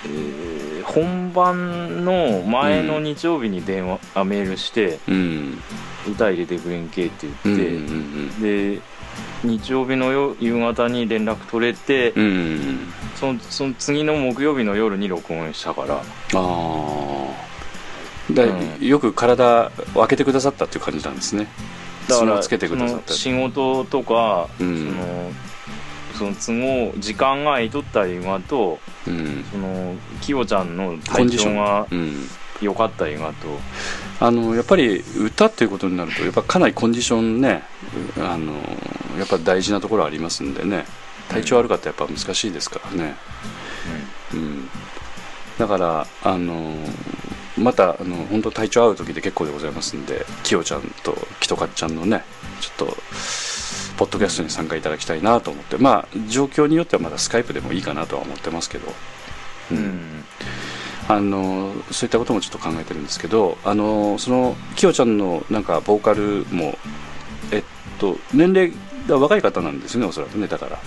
[0.05, 5.57] えー本番の前の日曜日に電話、あメールしてうん。
[6.09, 8.81] 歌入れてくれんけってうん言って、うんうんで
[9.43, 12.79] 日曜日の夜夕方に連絡取れて、うん
[13.15, 15.95] そのその次の木曜日の夜に録音したから。
[15.95, 15.99] あ
[16.33, 17.50] あ
[18.33, 18.47] だ、う
[18.79, 18.85] ん。
[18.85, 21.47] よく体を開けてくださったっていう感じなんですね。
[22.07, 24.95] だからつけてくださった仕事とか、うん。
[26.17, 29.45] そのその都合時間が空いとった映画とうん。
[29.51, 31.53] そのきよちゃんのコン体ディション。
[31.55, 32.27] 調がうん。
[32.61, 33.59] 良かった映画と。
[34.19, 37.63] あのやっぱり歌っていうことになるとやっぱかなりコンディションね
[38.19, 38.53] あの
[39.17, 40.85] やっぱ大事なところありますんでね。
[41.31, 43.15] 体調悪かったらやっぱ難しいですからね、
[44.33, 44.69] うん、
[45.57, 46.75] だからあの
[47.61, 52.23] またあの本当体調合う時で結構でございますんできよちゃんときとかっちゃんのね
[52.59, 52.97] ちょっと
[53.97, 58.91] ポッドキャストに参加いただきたいなと思ってまあ状況によってはまだスカイプでもいいかなとは思ってますけど、
[59.71, 59.87] うん、ううん。
[59.87, 60.25] ん
[61.07, 66.77] あのそういったこともちょっと考えてるんですけどあのそのきよちゃんのなんかボーカルも
[67.51, 67.63] えっ
[67.99, 68.71] と年齢
[69.07, 70.79] が若い方なんですねおそらくねだから。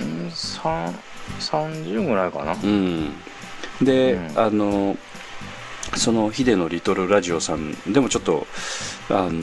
[0.00, 0.32] うん
[1.40, 2.52] 30ぐらいかな。
[2.52, 3.12] うん。
[3.82, 4.38] で、うん。
[4.38, 4.96] あの
[5.96, 8.46] そのヒデのリトルラジオさんでもちょっと
[9.10, 9.42] あの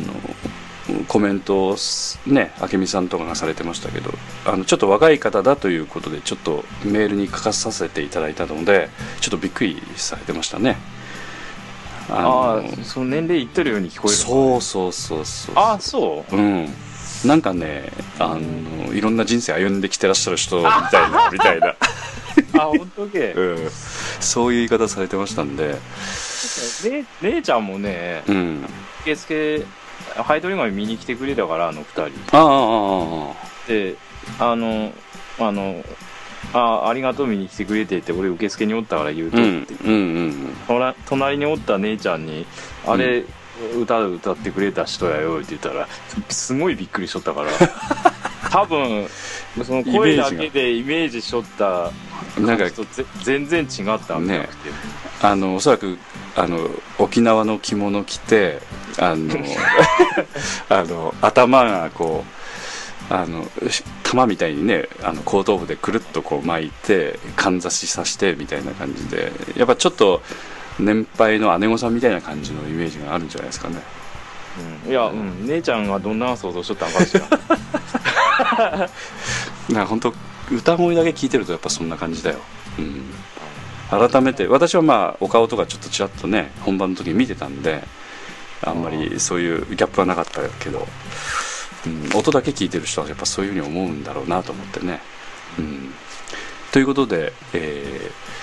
[1.07, 4.11] コメントをすね明美さんとかがされてましたけど
[4.45, 10.77] あのちょっと若い方だということでちょっとメールに書かさせていただいたのでちょっとびっくりされてましたね。
[12.07, 16.35] あああその年齢言ってるように聞こえるそうそうそうそうあそう。
[16.35, 16.69] うん。
[17.25, 21.69] なんかねあのいろんな人生歩んできてらっしゃる人みたいなみたいな、
[22.61, 23.33] あ本当け。
[23.33, 23.69] うん、
[24.19, 25.79] そういう言い方されてましたんで
[26.89, 27.05] ね。
[27.21, 28.65] 姉ちゃんもねうん。
[29.01, 29.65] 受付
[30.15, 32.37] ハイドリガミ見に来てくれたからあの二人。
[32.37, 33.95] ああで
[34.39, 34.91] あの
[35.39, 35.83] あの
[36.53, 39.91] あありがとう見に来てくれてって俺受付におったから言うとって、うんうんう
[40.27, 40.55] ん。
[40.67, 42.45] 隣隣におった姉ちゃんに
[42.85, 43.23] 「あれ、
[43.77, 45.87] 歌歌ってくれた人やよ」って言ったら
[46.29, 47.49] すごいびっくりしとったから
[48.49, 49.07] 多分
[49.63, 51.91] その声だけでイメージしとった
[52.39, 52.65] なんか
[53.23, 54.69] 全然違ったんじゃなくて、
[55.21, 55.97] あのおそらく
[56.35, 58.59] あの沖縄の着物着て
[58.99, 59.35] あの
[60.69, 62.25] あの頭がこ
[63.09, 70.21] うあのし玉みたいにねあの後頭部でくるっとこう巻いてかんざしさしてみたいな感じでやっぱちょっと
[70.79, 73.77] 年配の姉御さんみたいな感じのイメージがあるんじゃないですかね
[74.85, 74.91] うん。
[74.91, 78.89] いや、うん、姉ちゃんがどんな想像しとったんかしら。
[79.69, 80.13] な本当
[80.51, 82.39] 歌声だけ聞いてるとやっぱそんな感じだよ、
[82.77, 87.83] うん、改めて私はまあお顔とかちょっとちらっとね本番の時に見てたんで
[88.61, 90.87] あんまりそういうギャップはなかったけど、
[91.87, 95.01] うん、音だけ聞いてる人はやっぱそういうふうに思うんだろうなと思ってね、
[95.57, 95.93] うん、
[96.71, 98.35] ということで、えー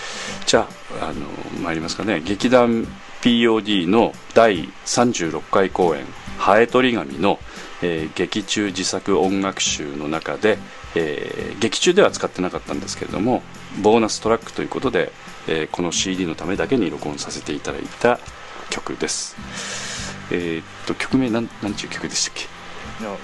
[0.46, 0.68] じゃ
[1.00, 1.26] ああの
[1.62, 2.20] 参りますかね。
[2.20, 2.86] 劇団
[3.22, 6.04] POD の第36回公演
[6.38, 7.38] 「ハエトリ紙の」
[7.82, 10.58] えー劇中自作音楽集の中で、
[10.96, 13.42] えー劇中では使ってなかったんですけれども
[13.80, 15.12] ボーナストラックということで、
[15.46, 18.18] えーこの CD のためだけに録音させていただいた
[18.70, 19.36] 曲です。
[20.32, 22.46] えーっと曲名なんなんちゅう曲でしたっけ？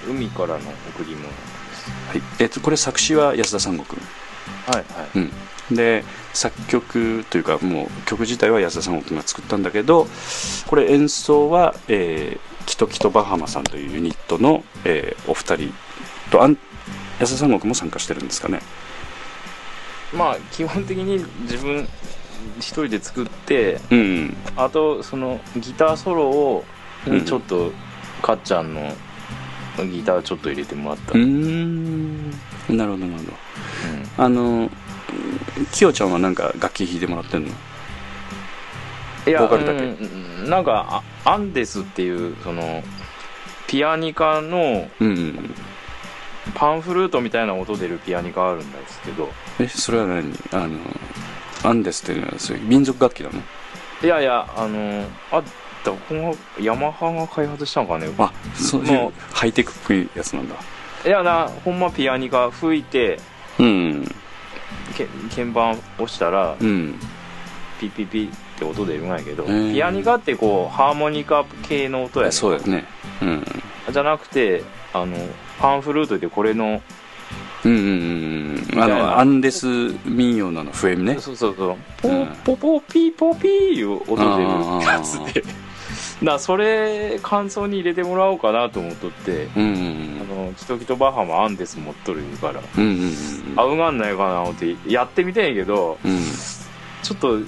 [0.08, 0.54] 海からの
[0.96, 1.28] 贈り物で
[1.74, 1.90] す。
[2.08, 2.22] はい。
[2.38, 4.00] えーっとこれ作詞は安田三悟君
[4.66, 4.84] はいはい。
[5.70, 10.06] うん、で作曲というかもう曲自体は安田三悟君が作ったんだけど
[10.66, 15.72] これ演奏は、えーキトキトバハマさんというユニットの、えーお二人
[16.30, 16.58] とあん
[17.18, 18.60] 安田三悟君も参加してるんですかね。
[20.12, 21.88] まあ基本的に自分
[22.58, 26.64] 一人で作ってうんあとそのギターソロを
[27.06, 27.24] うん。
[27.24, 27.72] ちょっと
[28.20, 28.92] かっちゃんの
[29.78, 32.32] ギターちょっと入れてもらった、うん
[32.68, 33.36] なるほどなるほど。
[34.24, 34.70] あの
[35.72, 37.48] きよちゃんはなんか楽器弾いてもらってんの？
[39.26, 39.84] いやボーカルだけ。
[39.84, 42.82] うんなんかあアンデスっていうその
[43.66, 45.54] ピアニカのうん
[46.54, 49.28] パンフルートみたいな音出るピアニカあるんですけど。
[49.60, 50.32] えそれは何？
[50.52, 50.78] あの
[51.64, 53.40] アンデスっていうのはそういう民族楽器なの？
[54.02, 55.42] いやいやあのあ
[55.84, 58.08] どこがヤマハが開発したのかね。
[58.18, 60.54] あそういうもハイテクっぽいやつなんだ
[61.08, 63.18] いやなほんまピアニカ吹いて
[63.58, 64.04] うん。
[64.94, 67.00] け鍵盤押したらうん。
[67.80, 72.84] ピッピッピッって音出るんやけどーピアニカってこうハーモニカ系の音やねそうだよね。
[73.22, 73.44] うん。
[73.90, 75.16] じゃなくてあの
[75.58, 76.82] パンフルートでこれの
[77.64, 78.82] うんうんうんうん。
[78.82, 79.66] あのアンデス
[80.04, 81.18] 民謡のあの笛ね。
[81.18, 81.76] そうそうそう。
[82.02, 82.26] ポうん。
[82.44, 85.42] ポポピーポピーいう音出るやつあで
[86.22, 92.60] なそれ感想に入れてもらおうかなと思っとってうんうんあのキトキトバッハもアンデス持っとるから。
[92.76, 93.14] うんうんうん
[93.56, 96.20] 合うがんないかな思ってやってみたんやけどうん。
[97.02, 97.40] ちょっと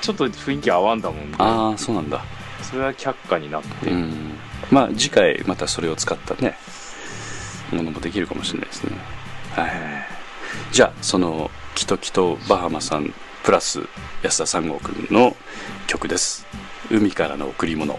[0.00, 2.22] ちょっと雰囲気合わんだもんでああそうなんだ。
[2.62, 4.34] それは却下になって、うん。
[4.70, 6.56] まあ次回またそれを使ったね
[7.72, 8.98] ものもできるかもしれないですね。
[9.52, 9.70] はい。
[10.72, 13.80] じゃあそのキトキトバハマさんプラス
[14.22, 15.36] 安田三郷くんの
[15.86, 16.46] 曲です
[16.90, 17.98] 海からの贈り物。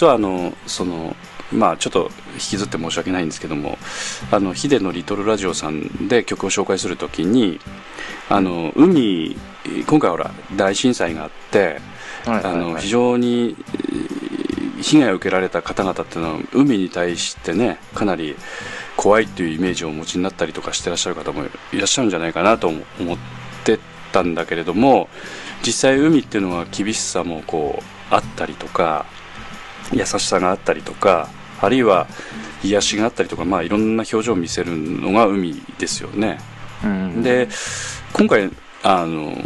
[0.00, 1.14] 実はあのその
[1.52, 3.76] まあちょっと引きずって申し訳ないんですけども
[4.30, 7.60] あのヒデのリトルラジオさんで曲を紹介するときに
[8.30, 9.36] あの海
[9.86, 11.82] 今回ほら大震災があって
[12.24, 12.82] はいあのはい。
[12.82, 14.20] 非常にえー
[14.80, 18.34] 被害を受けられた方々っていうのは海に対してねかなり
[18.96, 23.18] 怖いっていうイメージをお持ちになったりとかしてらっしゃる方もいらっしゃるんじゃないかなと思っ
[23.62, 23.78] て
[24.10, 25.10] たんだけれども
[25.62, 29.04] 実際海っていうのは厳しさもこうあったりとか
[29.92, 31.28] 優しさがあったりとか
[31.60, 32.06] あるいは
[32.62, 36.38] 癒しがあったりとか、まあ、いろんな表情を見せるのが海ですよね。
[36.84, 37.48] うんで
[38.12, 38.50] 今回
[38.82, 39.36] あの、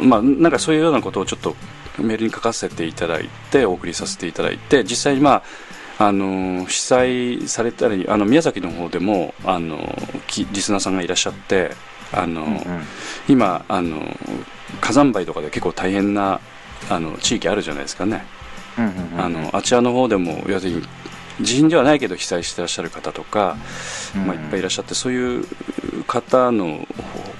[0.00, 1.56] まあ、なんかそういうようなことをちょっと
[1.98, 5.42] メールに書かせていただいてお送りさせていただいて実際に、ま
[5.98, 9.78] あ、あの被災されたりあの宮崎の方でもあの
[10.26, 11.72] きリスナーさんがいらっしゃって
[12.12, 12.60] あの、うんうん
[13.28, 14.02] 今あの
[14.80, 16.40] 火山灰とかで結構大変な
[16.88, 18.24] あの地域あるじゃないですかね。
[18.80, 20.82] うんうんうんあのあちらの方でも要するに
[21.40, 23.56] 地震ではないけど被災してらっしゃる方とか、
[24.26, 25.44] まあ、いっぱいいらっしゃってそういう
[26.06, 26.86] 方の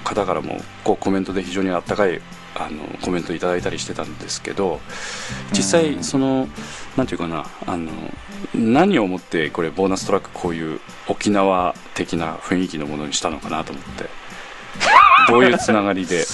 [0.03, 2.21] 方からもこうコメントで非常にあったかい
[2.55, 4.79] あのコメントいただいたりしてたんですけど
[5.51, 6.47] 実際その
[6.97, 7.91] なんていうかなあの
[8.55, 14.09] 何をもってこれボーナストラックこういう沖縄的な雰囲気のものにしたのかなと思って。
[15.27, 16.25] どういうつながりで、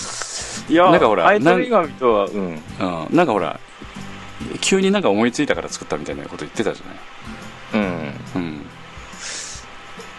[0.69, 2.31] いやなんかほらハエトリガミとはうん。
[2.31, 3.59] うん、なんかほら
[4.61, 8.13] 急になんか思いついたから作ったみたいなこと言ってたじゃない、うん。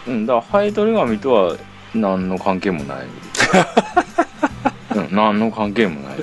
[0.07, 1.55] うん、うん、だからハエトリガミとは
[1.93, 3.05] 何の関係もない、
[4.95, 6.17] うん、何の関係もない。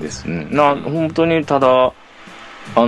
[0.00, 0.46] ですね。
[0.50, 1.92] な本当にただあ
[2.76, 2.86] の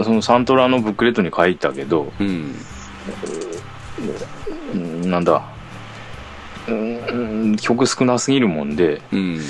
[0.00, 2.54] ーそのサントラのブックレットに書いたけどうん
[4.74, 5.10] うん。
[5.10, 5.42] なんだ
[6.74, 9.40] うん曲少なすぎるもんでうん。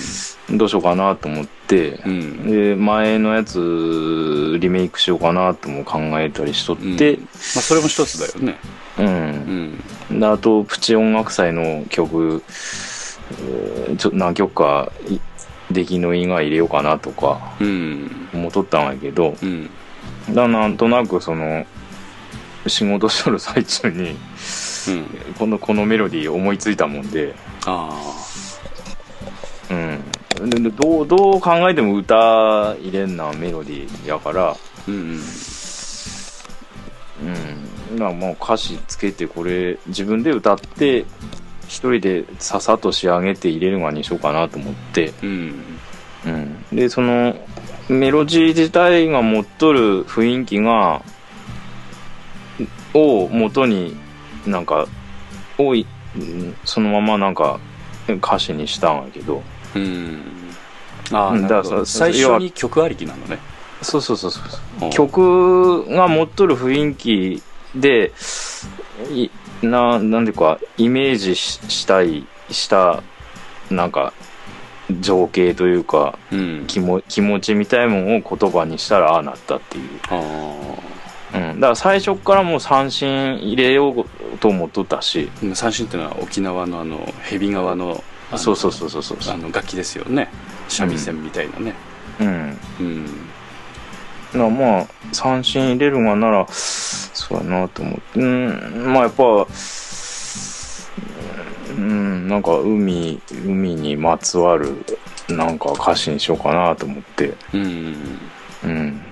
[0.57, 2.51] どうしようかなと思ってうん。
[2.51, 8.59] で前のやつリメイクしようかなとも考えたりしとってまあ、それも一つだよね。
[8.99, 9.79] うん。
[10.11, 10.21] うん。
[10.21, 12.43] であとプチ音楽祭の曲
[13.33, 15.19] えーちょ何曲かい
[15.71, 18.29] 出来のいいが入れようかなとかうん。
[18.35, 19.71] 思っとったんやけどうん。
[20.31, 21.65] だなんとなくその
[22.67, 24.17] 仕事しとる最中に
[24.89, 25.35] うん。
[25.39, 27.35] このこのメロディー思いついたもんで。
[27.67, 27.91] あ
[29.71, 30.03] うん。
[30.77, 34.51] どうどう考えても歌入れんなメロディーやから。
[34.51, 34.57] あ
[34.89, 35.21] うんうん。
[37.93, 37.99] うん。
[37.99, 41.05] まあもう歌詞つけてこれ自分で歌って
[41.67, 45.13] 一人でささっと仕上げて入れるがにしようかなと思って。
[45.23, 45.55] うん。
[46.27, 47.35] うん、でその
[47.89, 51.03] メロディー自体が持っとる雰囲気が
[52.95, 53.97] を元に
[54.47, 54.87] なんか
[55.59, 55.87] をい
[56.17, 57.61] うんそのままなんか
[58.09, 59.43] 歌詞にしたんやけど。
[59.75, 60.21] うん。
[61.13, 61.63] ああうんなるほど。
[61.63, 63.39] だから最初に曲ありきなのね。
[63.83, 64.41] そうそうそうそ
[64.87, 67.43] う曲が持っとる雰囲気
[67.75, 68.13] で
[69.11, 69.31] い
[69.63, 73.03] ななんでかイメージししたいした
[73.71, 74.13] なんか
[75.01, 76.65] 情景というかうん。
[76.67, 80.75] 気も気持ちみたいもんを言葉にしたらああなったっていう、あ
[81.35, 85.31] うん、だから最初からもう三振入れようと思っとったし。
[85.53, 89.19] あ三振っていうのは沖縄のあの蛇側のあのそうそうそうそうそう。
[89.33, 90.29] あの楽器ですよね。
[90.69, 91.75] 三味線みたいなね。
[92.21, 92.59] うん。
[92.81, 93.07] うん。
[93.07, 93.19] だか
[94.39, 98.21] らまあ三振入れるがならそうやなと思って。
[98.21, 98.93] うん。
[98.93, 99.47] まあやっぱ
[101.77, 102.29] うん。
[102.29, 104.85] なんか海海にまつわる
[105.29, 107.35] なんか歌詞にしようかなと思って。
[107.55, 108.21] うん。
[108.65, 109.03] うん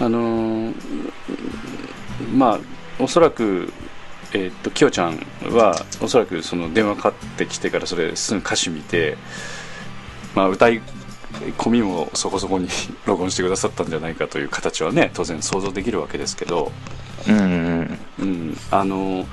[0.00, 0.74] あのー
[2.34, 2.58] まあ
[2.98, 3.72] おそらく
[4.32, 5.18] えーっときよちゃん
[5.50, 9.16] はおそらくその電話かかってきてからそれすぐ歌詞見て
[10.34, 10.80] まあ歌い
[11.56, 12.68] 込みもそこそこに
[13.06, 16.72] 録音してくださったんじゃないかという形はね当然想像できるわけですけど。
[17.26, 19.26] うんうんうん、あの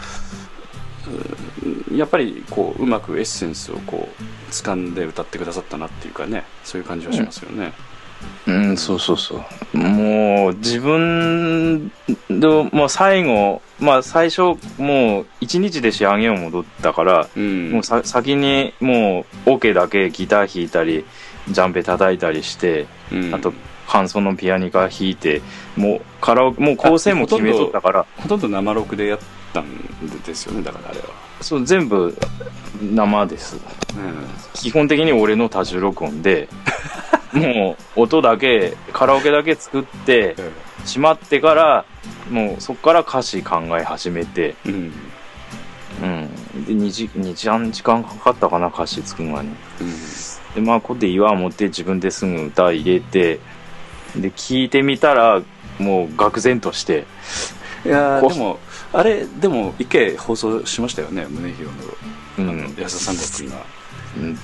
[1.07, 7.65] うんやっぱりこううまくエッセンスをこう掴んで歌ってくださったなっていうかねそういう感じはしますよね。
[7.65, 7.73] うん、
[8.77, 9.77] そうそうそう。
[9.77, 11.91] もう、自分
[12.29, 21.05] の、まあ、最後、まあ、最初、もう、一日で仕上げを戻ったから、うんもうさ、先に、もう、オ、ケだけギター弾いたり、
[21.49, 23.53] ジャンペ叩いたりして、うんあと、
[23.87, 25.41] 感想のピアニカ弾いて、
[25.75, 29.19] もう、カラオケ、もう構成も決めとったから、ほとんど生録でやっ
[29.53, 29.67] たん
[30.25, 31.05] ですよねだからあれは。
[31.41, 32.17] そう、全部、
[32.81, 33.57] 生です。
[34.53, 36.49] 基本的に俺の多重録音で、
[37.35, 40.35] もう、音だけ、カラオケだけ作って、
[40.85, 41.85] しまってから
[42.29, 44.55] もうそこから歌詞考え始めて。
[44.65, 44.93] うん。
[46.03, 46.29] うん
[46.65, 49.49] で2時 ,2 時間時間かかったかな歌詞作るのに。
[49.49, 49.55] うん。
[50.55, 53.39] でまあここで岩を持って自分ですぐ歌入れて
[54.15, 55.41] で聞いてみたら
[55.79, 57.05] もう愕然として。
[57.85, 58.59] いやでも
[58.93, 61.63] あれでも一回放送しましたよね宗弘
[62.37, 62.51] の。
[62.51, 62.75] うん。
[62.77, 63.74] 安田三郷君が。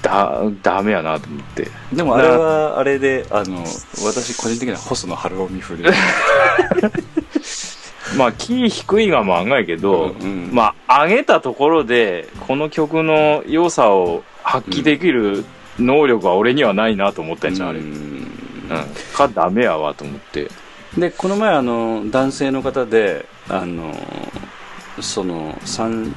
[0.01, 1.69] だダメやなと思って。
[1.93, 2.84] でもあれはあ。
[2.84, 3.63] れであの
[4.03, 5.89] 私個人的には細野晴臣風で、
[8.17, 10.53] まあキー低いがまあ案外けど、うんうん。
[10.53, 15.45] まあ上げたところでこの曲の良さを発揮できる
[15.80, 18.28] 能力は俺にはないなと思ったんじゃん、あれ、ううんん、
[19.13, 20.47] かダメやわと思って。
[20.97, 23.95] でこの前あの男性の方であの
[24.99, 26.13] その三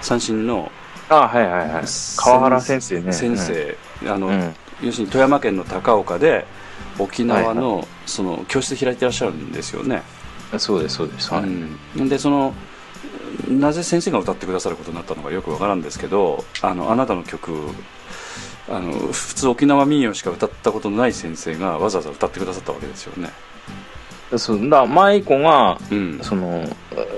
[0.00, 0.70] 三振の
[1.08, 1.84] あはいはいはい。
[2.16, 3.12] 川原先生ね。
[3.12, 3.76] 先生、
[4.06, 4.54] あの、うん。
[4.82, 6.46] 要するに富山県の高岡で
[6.98, 10.02] 沖縄はの,、その教室開いてらっしゃるんですよね、
[10.52, 11.44] うん、そうですそうです、はい。
[11.44, 12.54] うん、でその
[13.48, 17.52] なぜ先生が歌ってくださることになったのかよくわからんですけどあのあなたの曲
[18.68, 23.30] あの普通沖縄民謡しか歌ったことのない先生がわざわざ歌ってくださったわけですよね、
[24.36, 26.64] そうだ舞子がうん、その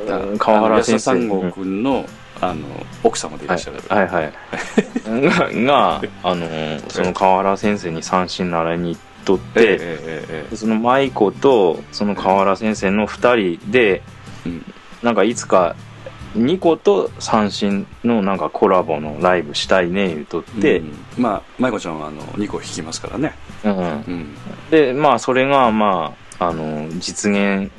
[0.09, 1.05] あ川原先生。
[1.12, 2.05] 三郷君の
[2.41, 2.66] あの
[3.03, 4.32] 奥様でいらっしゃる、はいはい
[5.07, 6.47] がが あの
[6.89, 14.03] その河原先生に三振習いに行っとっええて、えその舞子とその河原先生の2人でえ
[14.47, 14.74] うん。
[15.03, 15.76] なんかいつか
[16.34, 20.93] ニコと三振のなんかコラボのライブしたいね言うとって、うん。
[21.16, 23.34] まあ舞子ちゃんはあの2個弾きますからね。
[23.64, 23.78] うん。
[23.78, 24.34] うん。
[24.70, 27.70] でまあそれがまああの実現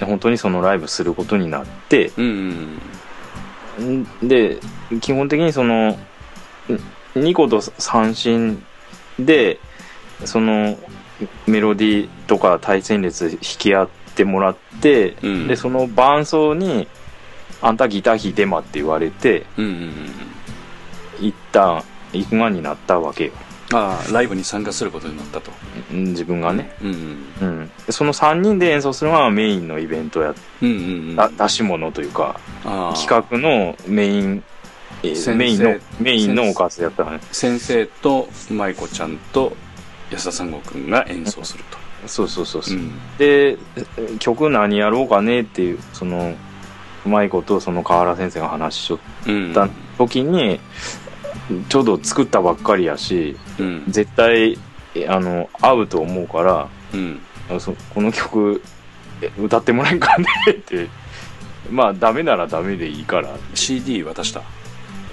[0.00, 2.82] 本当にそのライブすることになってうんうんん
[4.22, 4.58] で
[5.00, 5.98] 基本的にその
[7.14, 8.64] ニコと三振
[9.18, 9.58] で
[10.24, 10.78] その
[11.46, 15.48] メロディーとか対戦列弾き合ってもらって、うん。
[15.48, 16.88] でその伴奏に
[17.62, 23.32] 「あんたギター弾いてま」って言われてうんうんうん一旦行くがになったわけよ
[23.72, 25.52] ああライブに参加することになったと。
[25.92, 26.92] うん自分がね、うん
[27.40, 27.48] うん。
[27.48, 30.78] うん、でその3人で演奏するのがメインのイベントやうんうんう
[31.12, 31.16] ん。
[31.16, 32.40] だ出し物というか
[32.94, 34.44] 企画のメイン
[35.02, 37.20] えーメインのメインのおかずやったね。
[37.32, 39.56] 先生と舞子ちゃんと
[40.10, 42.92] 安田三郷くんが演奏すると、そうそうそうそう、ん。
[43.16, 43.58] でえ
[44.18, 46.34] 曲何やろうかねっていうその
[47.06, 48.98] うまいことその河原先生が話しとっ
[49.28, 49.52] うん。
[49.54, 50.60] た時に、
[51.68, 53.84] ちょうど作ったばっかりやしうん。
[53.88, 54.58] 絶対
[54.94, 57.20] えあの合うと思うからうん。
[57.94, 58.62] この曲
[59.22, 60.88] え歌ってもらえんかねって。
[61.70, 63.28] まあダメならダメでいいから。
[63.54, 64.42] CD 渡した？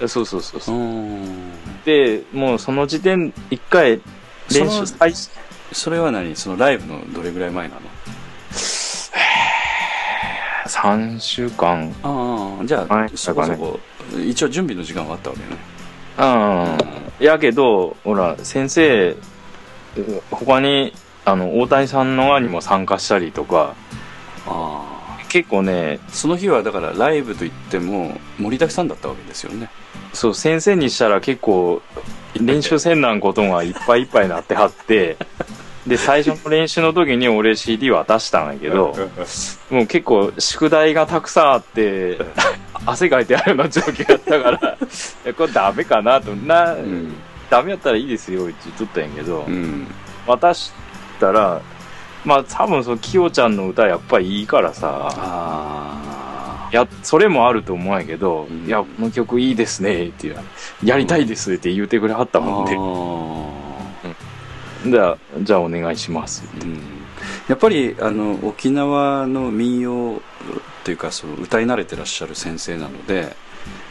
[0.07, 0.75] そうそうそうそう。
[0.75, 1.51] うん。
[1.85, 3.99] でもうその時点一回
[4.51, 4.95] 練習そ
[5.73, 6.35] それは何？
[6.35, 7.81] そのライブのどれぐらい前なの？
[10.67, 11.93] 3週間。
[12.03, 13.79] ああじゃあ、はいそこそこ。
[14.25, 15.47] 一応準備の時間はあったわけね
[16.17, 16.77] うん。
[17.19, 19.17] やけどほら先生う
[20.31, 20.93] 他に
[21.25, 23.75] あの大谷さんの側にも参加したりとか。
[24.49, 24.97] ああ
[25.29, 29.69] 結構ねその日はだからライブといっても盛りだくさんだったわけですよね。
[30.13, 31.81] そう先生にしたら結構
[32.39, 35.17] 練習せんなんことがいっぱいいっぱいになってはって
[35.87, 38.93] で最初の練習の時に俺 CD 渡したんやけど
[39.69, 42.19] もう結構宿題がたくさんあって
[42.85, 44.77] 汗かいてあるような状況やったから
[45.33, 46.35] これダメかなと。
[46.35, 47.15] な、うん。
[47.49, 49.87] ダメやったらいいですよって言っとったんやけど、うん。
[50.25, 50.71] 渡し
[51.19, 51.61] たら
[52.25, 58.65] まあ多分そのきよちゃんの歌やっぱりいいからさあいやそれもあると思うんやけど「うん。
[58.65, 60.37] いやこの曲いいですね」って言う
[60.83, 62.75] やりたいです」って言うてくれはったあもんで。
[62.75, 63.46] あ
[64.91, 66.43] じゃあじゃあお願いします。
[66.61, 66.79] うん。
[67.47, 70.21] やっぱりあの沖縄の民謡
[70.83, 73.35] というかその歌い慣れてらっしゃる先生なので、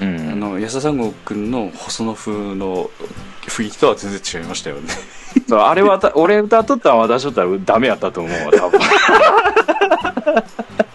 [0.00, 0.32] うん。
[0.32, 2.90] あの安田三郷君の細野風の
[3.46, 4.92] 雰囲気とは全然違いましたよね。
[5.50, 8.80] あれはた俺歌っとったら渡しとったらダメやったと思うわ多分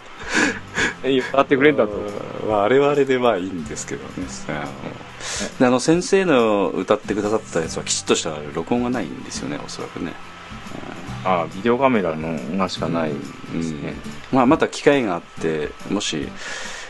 [1.04, 1.94] いや歌ってくれんだと。
[2.48, 4.28] まあ、あれはあれでまあいいんですけどね。
[4.50, 10.14] あのあの先生の歌ってくださったやつはきちっとした録音がないんですよねおそらくね。
[11.24, 13.14] ああビデオカメラのがしかない
[13.54, 13.94] ですね、
[14.32, 16.28] まあ、また機会があってもし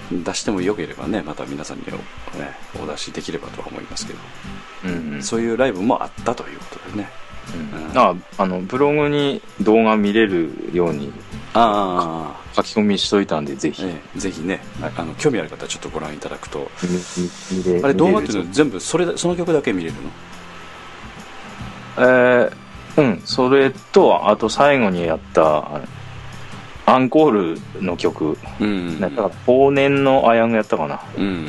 [0.09, 4.19] 出してもよければねまた皆さんにお,、ね、お出しできればとは思いますけど、
[4.85, 5.23] うんうん。
[5.23, 7.09] そういうライブもあったということでね。
[7.93, 7.99] うん。
[7.99, 11.11] ああのブログに動画見れるように
[11.53, 16.69] あ書き込みしといたんでぜひ、あ、ええぜひねああの興味ある方はちょっとご覧いただくと。
[17.83, 18.43] あれ動画っていうの？
[18.43, 20.01] 見は全部それだその曲だけ見れるの？
[21.97, 22.53] えー
[22.97, 23.21] うん。
[23.25, 25.81] それとあと最後にやった
[26.85, 28.99] アンコールの曲、うん。
[28.99, 31.01] だから往年のアヤングやったかな。
[31.17, 31.47] うん。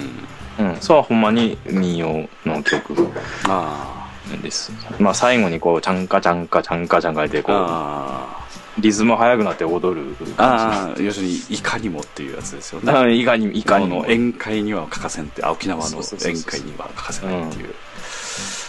[0.58, 0.76] うん。
[0.80, 3.08] それはほんまに民謡の曲。
[3.48, 4.08] あ
[4.40, 4.72] です。
[4.98, 8.41] まあ最後にこうチャンカチャンカチャンカチャンカであこうあ
[8.78, 12.92] リズム速くなって踊るあああ要するにいかにもっていうやつですよね。
[12.92, 13.96] あいかにいかにも。
[13.96, 17.74] の宴会には欠かせんってあ沖縄の宴会には欠かせないっていう。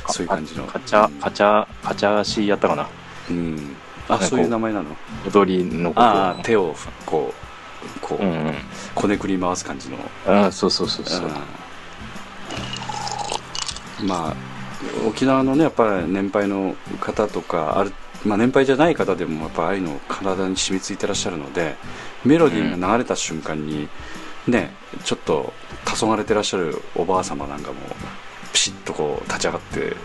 [0.09, 0.65] そういう感じの。
[0.65, 2.87] カチャカチャカチャシやったかな。
[3.29, 3.75] うん。
[4.09, 4.89] あそういう名前なの？
[5.25, 6.75] 踊りのああ手を
[7.05, 7.35] こう
[8.01, 8.19] こう、
[8.93, 9.97] こねくり回す感じの。
[10.27, 11.27] あそうそうそうそう。
[11.27, 11.33] うん
[14.07, 14.35] まあ
[15.07, 17.93] 沖縄のねやっぱり年配の方とかある、
[18.25, 21.75] まあ、年配じゃない方でもやっぱああいうの体に染みついてらっしゃるので
[22.23, 23.89] メロディーが流れた瞬間に
[24.47, 24.71] ね
[25.03, 25.53] ちょっと
[25.85, 27.79] 黄昏れてらっしゃるおばあ様なんかも
[28.53, 29.95] ピシッとこう立ち上がってう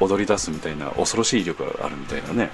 [0.00, 2.50] 踊り出すみたいな恐ろしい威力があるみたいなね。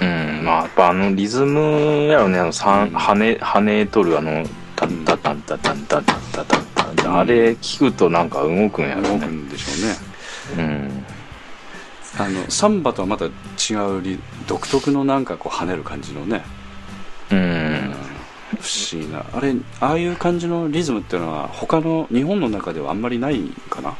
[0.00, 2.96] うんまあやっぱあのリズムやろねあのさんうん。
[2.96, 4.44] 跳ね跳ねとるあの
[4.76, 10.89] タンタタンタタンタタンタタンタあれ聞くとなんか動くんやろ動くねんでしょうねうん
[12.20, 13.28] あのサンバとはまた違
[13.98, 16.44] うリ独特のなんかこう跳ねる感じのね、
[17.30, 17.94] うん。
[18.60, 19.24] 不思議な。
[19.32, 23.40] あれああいう感じのリズムっていうのは他の日本の中ではあんまりない
[23.70, 23.96] かな？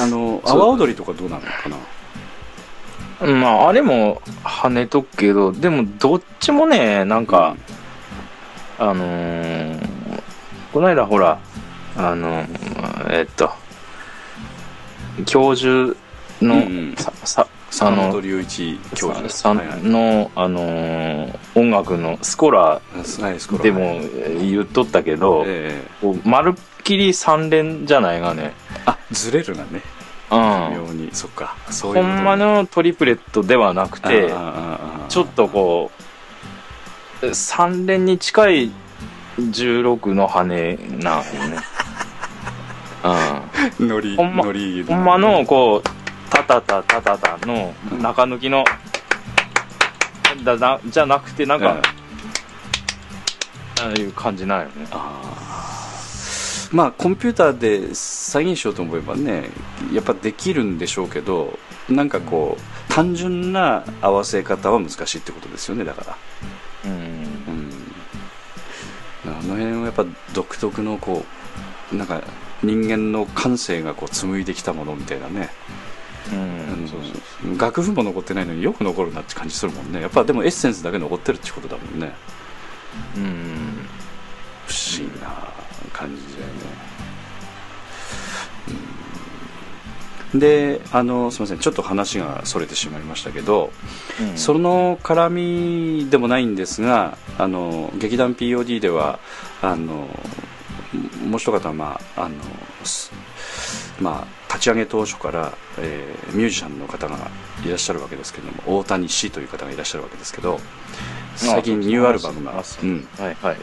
[0.00, 1.76] あの阿波踊りとかどうなのかな？
[3.32, 7.56] まああれも跳ねとくけどでもどっちもねなんか、
[8.78, 9.88] あのー
[10.72, 11.38] この間ほら
[11.96, 13.52] あのーえっと
[15.24, 15.96] 教授
[16.44, 19.82] の、うんうんささあ坂の本龍一教授さはいはい。
[19.82, 24.00] の、あのー音楽のスコラはいスコラでも
[24.40, 28.52] 言っとったけど、ええこうまるっきり三連じゃないがね、
[28.86, 29.82] あずれるがね。
[30.30, 31.10] うん、妙に。
[31.12, 31.56] そっか。
[31.70, 35.90] そういうこんまのトリプレットではなくてああああああちょっとこ
[37.22, 38.70] う3連に近い
[39.38, 41.58] 16の羽なんよね。
[43.80, 46.03] ノリほんまノリうんほんまのこう
[46.34, 48.64] タタタタタタの中抜きの
[50.42, 51.80] だなじゃなくてなんか、
[53.80, 54.86] ああいう感じなんよね。
[56.72, 59.44] まあコンピューターで再現しようと思えばね
[59.92, 61.56] やっぱできるんでしょうけど
[61.88, 66.16] なんかこう単純な合わせ方は難しいってことですよねだから。
[66.86, 66.92] うん。
[66.92, 67.70] うん。
[69.26, 71.24] あの辺はやっぱ独特のこ
[71.92, 72.22] うなんか
[72.62, 75.50] 人間の感性がこう紡いできたものみたいなね、
[77.58, 80.00] 楽譜も残ってないのによく残るなって感じするもんね。
[80.00, 82.14] やっぱでもエッセンスだけ残ってるってことだもんね。
[83.16, 83.86] うん。
[84.66, 85.52] 不思議な
[85.92, 86.52] 感じだよね、
[90.32, 90.40] うん。
[90.40, 91.58] であのすみません。
[91.58, 93.70] ちょっと話がそれてしまいましたけど、
[94.20, 94.38] うん。
[94.38, 95.30] その絡
[95.98, 99.18] みでもないんですがあの劇団 POD では
[99.60, 100.08] あの
[101.26, 102.34] もう一方まああの
[102.84, 103.12] す
[104.00, 107.16] まあ立ち上げ当初から、えーミュージシャンの方が
[107.64, 110.58] いらっしゃるわけですけれども大谷氏という方がいらっしゃるわけですけど
[111.36, 113.56] 最近ニューアルバムが、うん、はいはい。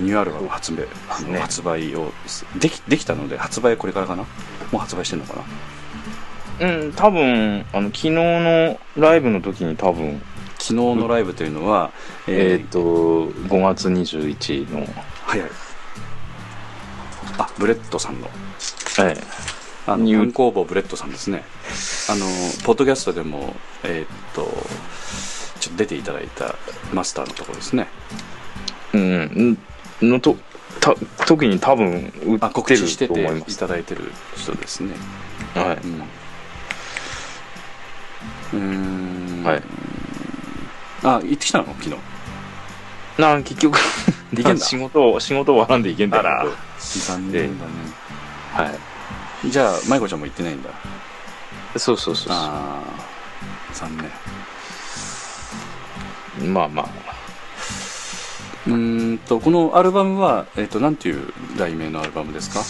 [0.00, 0.86] ニューアルバム発売
[1.28, 1.38] ね。
[1.38, 2.12] 発売を
[2.60, 4.22] できできたので発売これからかな？
[4.22, 4.28] も
[4.74, 5.44] う発売してるのか
[6.60, 6.68] な？
[6.68, 10.20] うん多分あの昨日のライブの時に多分
[10.58, 11.92] 昨日のライブというのは、
[12.26, 14.86] えっ、えーと5月21の。
[15.24, 15.50] 早い。
[17.38, 18.26] あブレッドさんの。
[18.26, 19.16] はい
[19.88, 20.18] あのニュー。
[20.18, 21.42] 文工房ブレッドさんですね。
[22.10, 22.26] あの
[22.64, 24.42] ポッドキャストでもえーっと
[25.60, 26.54] ちょっと出ていただいた
[26.92, 27.88] マスターのところですね。
[28.92, 29.58] うん。
[30.02, 30.36] のと
[30.80, 30.94] た
[31.26, 34.94] 時に多分売あってる告知してていと思いますただいてる人ですね。
[35.54, 35.76] はい。
[38.52, 38.60] うん。
[38.60, 39.44] うーん。
[39.44, 39.62] はい。
[41.02, 41.64] あ行ってきたの？
[41.80, 41.96] 昨日。
[43.18, 43.78] なん結局。
[44.58, 46.46] 仕事を仕事終わらんでいけんだけどあら。
[46.78, 47.70] 残念だね。
[48.52, 48.64] は
[49.46, 50.70] じゃあ舞子ちゃんも行ってないんだ。
[50.70, 50.72] い
[51.78, 54.10] そうそうそうそああ残念。
[56.48, 56.88] うまあまあ。
[58.66, 62.60] うーんとこのアルバムは、えっとなんていう題名のアルバムですか？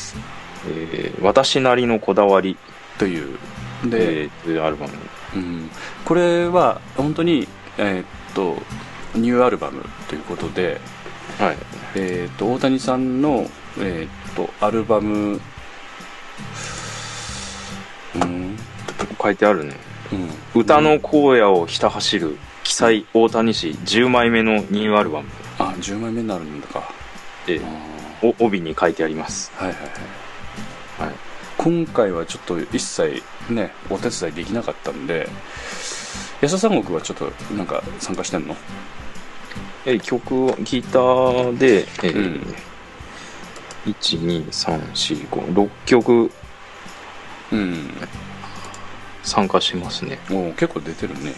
[0.68, 2.56] えー私なりのこだわり。
[2.98, 3.38] という。
[3.84, 4.92] で、えーアルバム。
[5.36, 5.70] うん、
[6.04, 7.48] これは本当に、
[7.78, 8.56] えーっと
[9.14, 10.80] ニューアルバムということで、
[11.38, 11.56] はい。
[11.94, 13.46] えーっと大谷さんの、
[13.78, 15.40] えーっとアルバム
[18.16, 18.56] うん、
[19.20, 19.76] 書いてあるね。
[20.12, 25.28] うん、歌の荒野をひた走る記載大谷氏10枚目のニューアルバム。
[25.58, 26.90] あ10枚目になるんだか。
[27.46, 27.68] であ
[28.22, 29.52] お帯に書いてあります。
[29.56, 31.08] ーはいはいはい。
[31.08, 31.14] はい。
[31.56, 35.28] 今回はちょっと一切ねお手伝いできなかったんで
[36.40, 38.56] 安田三国はちょっとなんか参加してんの？
[39.84, 42.22] え曲をギターで、えうん。
[42.34, 42.67] ー
[43.88, 46.30] 12345曲
[47.52, 47.90] うん
[49.22, 51.34] 参加しますね、もう結構出てるね。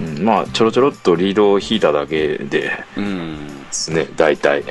[0.00, 3.36] うん、まあちょろちょろっとリードを弾いただけでうん。
[3.70, 4.64] すね大体。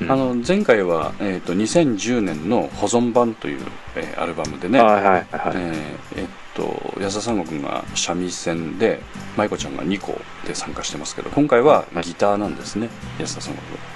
[0.00, 3.60] う んあの前回は、えー、と2010年の保存版という、
[3.94, 9.00] えーアルバムでね、はいはいえーえっと安田三国が三味線で
[9.36, 13.95] 舞子ちゃんが2個で参加してますけど今回はギターなんですね、安田三国は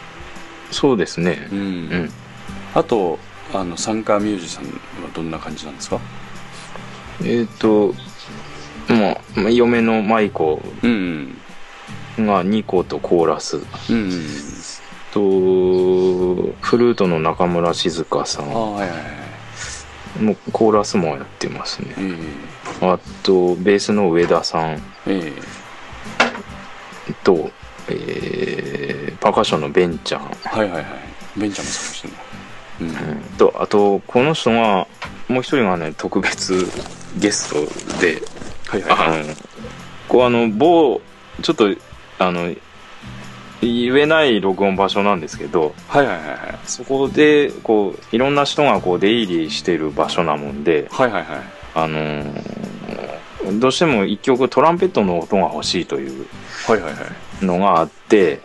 [0.71, 1.49] そうですね。
[1.53, 2.11] うん、うん。
[2.75, 3.19] あと
[3.53, 4.67] あの参加ミュージシャン
[5.03, 5.99] はどんな感じなんですか？
[7.25, 7.95] えっ、と
[8.89, 11.37] まあまあ嫁の舞子うん
[12.19, 13.57] が2個とコーラス。
[13.91, 14.11] うん
[15.13, 18.49] とフルートの中村静香さん。
[18.53, 19.21] はいはいはい
[20.21, 21.95] もコーラスもやってますね。
[21.99, 22.15] え。
[22.83, 24.73] あとベースの上田さん。
[24.75, 25.33] ええ。
[27.25, 27.51] と、
[27.89, 30.85] えーパーカッションのベンちゃん、えはいはいはい。
[31.37, 32.15] ベンちゃんも参加してる
[32.87, 33.21] のうん。
[33.37, 34.87] とあとこの人が
[35.29, 36.67] もう一人がね特別
[37.19, 38.21] ゲストで
[38.67, 39.21] はいはいはい。
[39.21, 39.35] あの
[40.09, 41.01] こうあの某
[41.43, 41.69] ちょっと
[42.19, 42.53] あの
[43.63, 46.59] 言えない録音場所なんですけどはいはいはいはい。
[46.65, 51.39] そこでこういろんな人がこう出入りしてる場所なもんではいはいはい。
[51.75, 52.71] あのー
[53.59, 56.27] どうしても一曲トランペットの音が欲しいという
[56.67, 56.99] はいはいは
[57.41, 57.45] い。
[57.45, 58.41] のがあって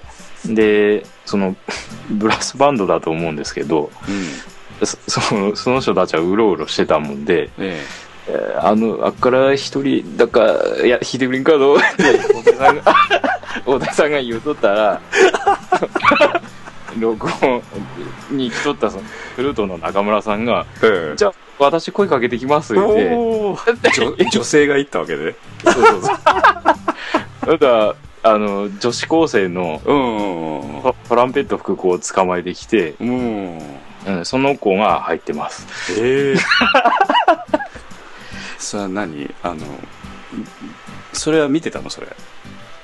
[0.54, 1.56] でその
[2.10, 4.86] ブラスバンドだと思うんですけどうん。
[4.86, 7.86] そ そのその人たちはうろうろしてたもんでええ。
[8.02, 8.06] ー
[8.60, 10.41] あのあっから一人だか
[10.84, 11.84] いや弾いてくれんかのって
[12.34, 12.76] 大谷さん
[13.80, 15.02] がさんが言うとったら
[17.00, 17.62] 録音
[18.32, 19.04] に来とったその
[19.36, 23.12] フルートの中村さんがええ「じゃあ私声かけてきます」言って
[24.18, 25.36] 女女性が行ったわけで。
[25.64, 27.58] そうそうそう。
[27.58, 27.96] だから
[28.26, 33.60] あの女子高生のうんトトランペット吹く子を捕まえてきて、うん。
[34.08, 35.68] うん、その子が入ってます。
[36.00, 36.36] ええ
[38.58, 39.30] それは何？
[39.44, 39.64] あの
[41.14, 41.90] それは見てたの？
[41.92, 42.08] それ。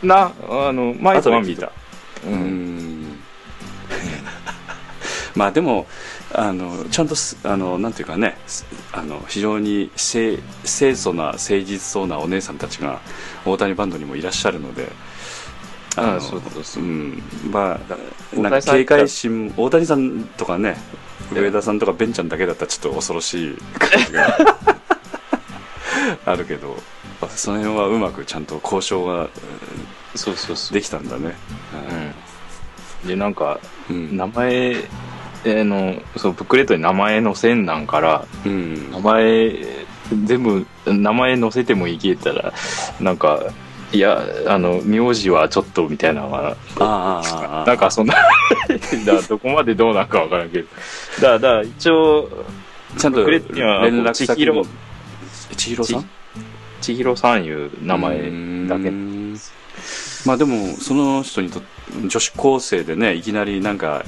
[0.04, 1.72] なあのマイクは見た。
[2.24, 3.02] ううん。
[3.16, 3.20] ん
[5.36, 5.88] まあでも
[6.34, 13.00] あのちゃんとすあのなんていうかねすあの非常に清清楚な誠実そうなお姉さんたちが
[13.44, 14.92] 大谷バンドにもいらっしゃるので
[15.98, 17.24] あそうそうそううん。
[17.52, 17.80] まあ
[18.36, 20.78] 大なんか警戒心大谷さんとかね
[21.34, 24.38] 上田さんとかベンちゃんだけだったらちょっと恐ろしい感じが
[26.26, 26.78] あるけど
[27.30, 29.28] その辺はうまくちゃんと交渉が
[30.16, 30.74] そうそうそう。
[30.74, 31.36] できたんだね。
[33.04, 33.08] うん。
[33.08, 34.16] でなんかうん。
[34.18, 34.76] 名前
[35.44, 38.92] えーのそうブックレットに名前載せんなんからうん。
[38.92, 39.56] 名前
[40.26, 42.54] 全部名前載せてもいいけったら
[43.00, 43.42] なんか
[43.94, 47.22] いやあの名字はちょっとみたいなのがあ
[47.64, 48.14] あなんかそんな
[49.06, 50.68] だどこまでどうなんかわからんけど。
[51.22, 52.30] だからだ一応
[52.98, 54.66] ちゃんと連絡先千尋
[55.58, 56.10] 千尋さん？
[56.82, 58.30] 千尋さんいう名前だけ。
[58.30, 59.40] うん。
[60.26, 61.62] まあでもその人にと
[62.08, 64.06] 女子高生でねいきなりなんか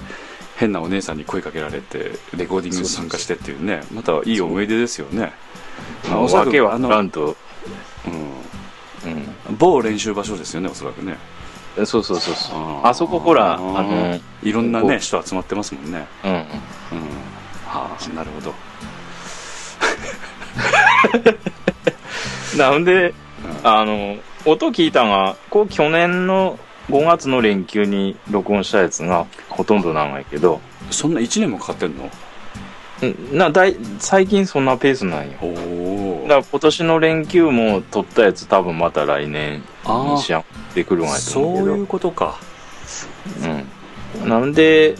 [0.55, 5.33] 変なお姉さんに声かけられてレコーディングに参加してっていうねまたいい思い出ですよね。
[6.09, 7.35] まあおそらくわけはあのと。
[8.05, 8.09] う
[9.05, 11.17] うんん某練習場所ですよねおそらくね。
[11.85, 12.57] そうそうそうそう。
[12.57, 12.87] あー。
[12.89, 16.05] あそこほらあのいろんなね人集まってますもんね。
[16.23, 16.31] うん。
[16.31, 16.39] うん。
[17.65, 18.53] はあなるほど。
[22.57, 23.13] なんで
[23.63, 23.67] うん。
[23.67, 30.61] あの音聞いたがこう去年の5月の連休に録音したやつがほとんどなんやけど。
[30.91, 32.03] そんな1年もかかってんの？
[32.03, 32.09] うん
[33.31, 35.37] なだい最近そんなペースなんよ。
[35.41, 41.73] おおだから今年の連休も撮ったやつ多分また来年あにしやってくるんやとそ思うけど。
[41.73, 42.39] ういうことか。
[44.23, 44.95] うん、なんで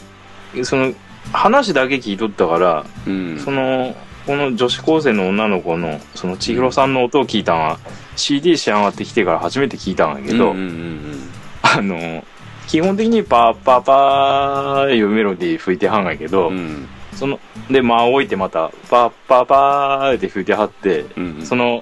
[0.63, 0.93] その
[1.31, 3.39] 話だけ聞いとったから、うん。
[3.39, 7.79] そのこの女子高生の女の子のその千尋さんの音を聞いたのは、
[8.15, 11.29] CD 仕上がってきてから初めて聞いたんやけど、うんうんうん
[11.61, 12.23] あの
[12.67, 16.89] 基本的にパーパーパーいうメロディー吹いてはんやけど、うんうん
[17.23, 17.39] その
[17.71, 21.45] で間を置いてまたパーパーパーって吹いてはって、うんうん。
[21.45, 21.81] その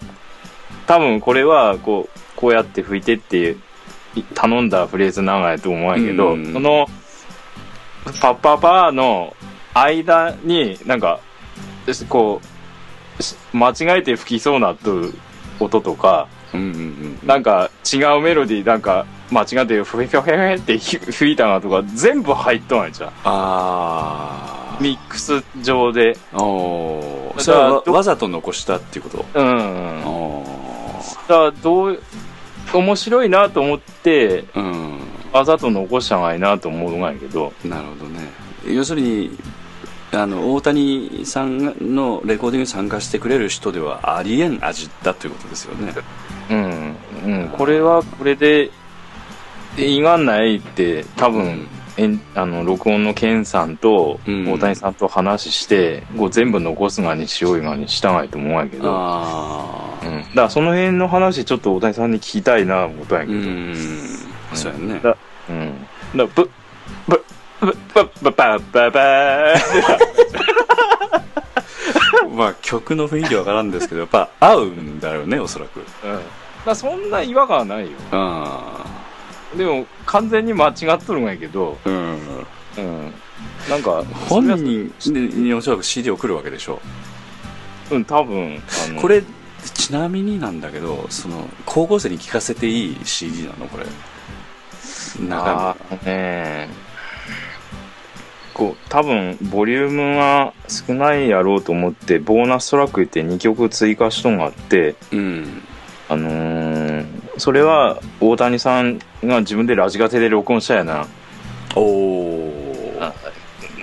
[0.85, 3.55] 多分これはこうこうやって吹いてって
[4.13, 6.53] い頼んだフレーズなんやと思うんやけど、うんうんうん。
[6.53, 6.85] その
[8.21, 9.35] パッパーパーの
[9.73, 11.19] 間になんか
[11.91, 12.39] しこ
[13.19, 15.05] うし間違えて吹きそうなと
[15.59, 17.27] 音とかうんうんうん。
[17.27, 26.17] なんか違うメロディーなんか間違ってフェフェフェフェって吹いたなとか全部入っとんやじゃんあミックス上で。
[26.33, 29.25] それはわざと残したっていうこと？
[29.33, 30.01] うん、
[31.27, 32.03] あだどう
[32.73, 34.99] 面白いなと思ってあうん。
[35.31, 37.53] わざと残したんがいいなと思うんやけど。
[37.63, 38.29] なるほどね。
[38.67, 39.37] 要するに
[40.11, 45.93] あの大谷さんのレコーディングに参加してくれる人ではありえん味だということですよね。
[46.49, 48.71] うん、うん、これはこれで
[49.77, 54.51] いがんないって多分、えんあの録音のケンさんとうん。
[54.51, 63.75] 大谷さんと話して、こう全部残すがにしようがにしたがいと思うんやけど、ああうん、だからその辺の話ちょっと大谷さんに聞きたいな思ったんやけど、うん。
[64.53, 64.99] そうやね。
[65.01, 65.17] だ
[65.49, 65.87] うん。
[66.15, 66.49] だぶ、
[67.07, 67.23] ぶ、
[67.59, 69.55] ぶ、ぶ、ぶ、ば、ば、ば、
[72.35, 75.79] まあ曲の雰囲気わからんですけどやっぱ合うんだろうねおそらく。
[75.79, 75.85] うん。
[76.65, 77.89] だそんな違和感はないよ。
[78.11, 78.70] あ
[79.55, 81.95] でも、完全に間違っとるんやけど、あうん。
[82.77, 83.13] うん。
[83.69, 84.91] なんか、本人
[85.43, 86.79] におそらく CD 送るわけでしょ。
[87.91, 88.61] うん、多分、
[89.01, 89.23] こ、れ
[89.73, 93.67] ちなみになんだけどその高校生に聴かせていい CD なの？
[93.67, 93.85] これ。
[95.23, 96.69] 中あーね
[98.53, 105.63] こう、多分、ボリュームが少ないやろうと思って、ボーナストラックって2曲追加しとんがあって、身うん。
[106.09, 106.70] あのー
[107.41, 111.07] それは大谷さんが自分でラジカセで録音したやな、
[111.75, 113.13] おお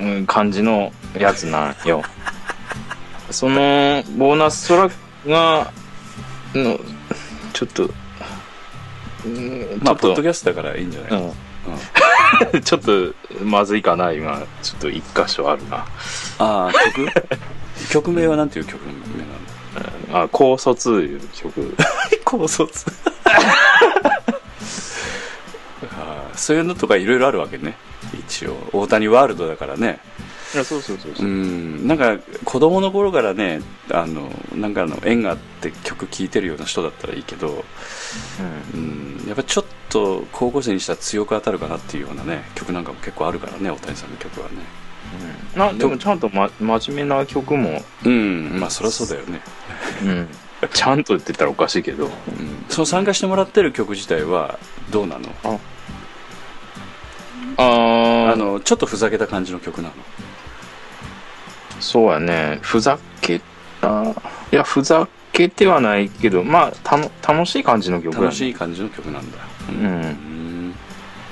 [0.00, 2.04] うん、感じのやつなんよ。
[3.32, 4.92] そのボーナストラッ
[5.24, 5.72] クが
[6.54, 6.78] の
[7.52, 7.90] ちょっと
[9.26, 11.22] うんまあポッドキャストだからいいんじゃない、
[12.54, 12.62] うん。
[12.62, 14.40] ちょっとまずいかな今。
[14.62, 15.78] ちょっと一箇所あるな。
[16.38, 17.09] ああ曲？
[17.90, 18.98] 曲名はなんていう曲名な
[19.32, 19.47] の
[20.12, 21.74] あ高卒いう曲。
[22.24, 22.86] 高卒。
[26.34, 27.76] そういうのとかいろいろあるわけね。
[28.26, 28.56] 一応。
[28.72, 29.98] 大谷ワールドだからね。
[30.54, 31.26] いやそうそうそうそう。
[31.26, 31.86] うん。
[31.86, 37.64] なんか子供の頃からねあのなんかあの縁があって曲聴いてるような人だったらいいけど
[38.74, 39.24] うん。
[39.26, 44.54] やっぱちょっと高校生にしたら強く当たるかなっていうようなね曲なんかも結構あるからね大谷さんの曲はね
[45.54, 45.59] うん。
[45.59, 48.59] なでもちゃんと、ま、真面目な曲も、うん。
[48.61, 49.40] まあそりゃそうだよね、
[50.04, 50.28] うん、
[50.72, 52.06] ちゃんとって言ったらおかしいけど。
[52.06, 52.12] うん、
[52.68, 54.59] その参加してもらってる曲自体は
[54.90, 55.28] どうなの？
[55.44, 55.59] あ。
[57.61, 59.94] あのちょっとふざけた感じの曲なの？
[61.80, 62.61] そうやね。
[62.62, 63.40] ふざけ
[63.80, 64.02] た？
[64.52, 68.26] いやふざけてはないけどまあたの楽しい感じの曲やね。
[68.26, 69.38] 楽しい感じの曲なんだ。
[69.70, 69.76] うん。
[69.76, 70.74] うん。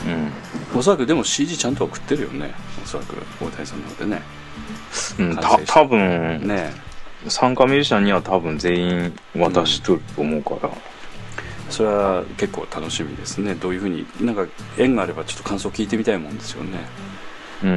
[0.07, 0.33] うん。
[0.79, 2.55] おそらくでも CD ちゃんと送ってるよね
[2.87, 4.23] おそらく大谷さんの方でね。
[5.19, 6.73] うん、た多分、ね。
[7.29, 10.73] 参加ミュージシャンには多分全員渡しとると思うから、
[11.69, 13.57] それは結構楽しみですね。
[13.57, 14.47] どういうふうになんか
[14.79, 16.79] 縁があればちょっと感想聞いてみたいもんですよね。
[17.65, 17.73] うん、う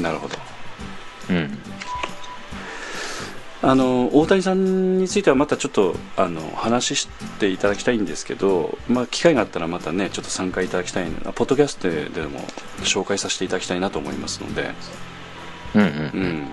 [0.00, 0.02] ん。
[0.02, 0.36] なるほど。
[1.30, 1.58] うん
[3.60, 7.08] あの大谷さんについてはまたちょっとあの話し
[7.40, 12.38] ていただきたいんですけど、まあ、機会があったらまたねちょっと参加いただきたいのポッドキャストでも
[12.82, 14.70] 紹介させていただきたいなと思いますので、
[15.74, 16.20] うんううん。
[16.20, 16.48] ん、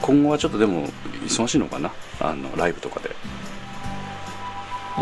[0.00, 0.86] 今後はちょっとでも
[1.24, 1.90] 忙しいのかな？
[2.20, 3.10] あのライブとかで。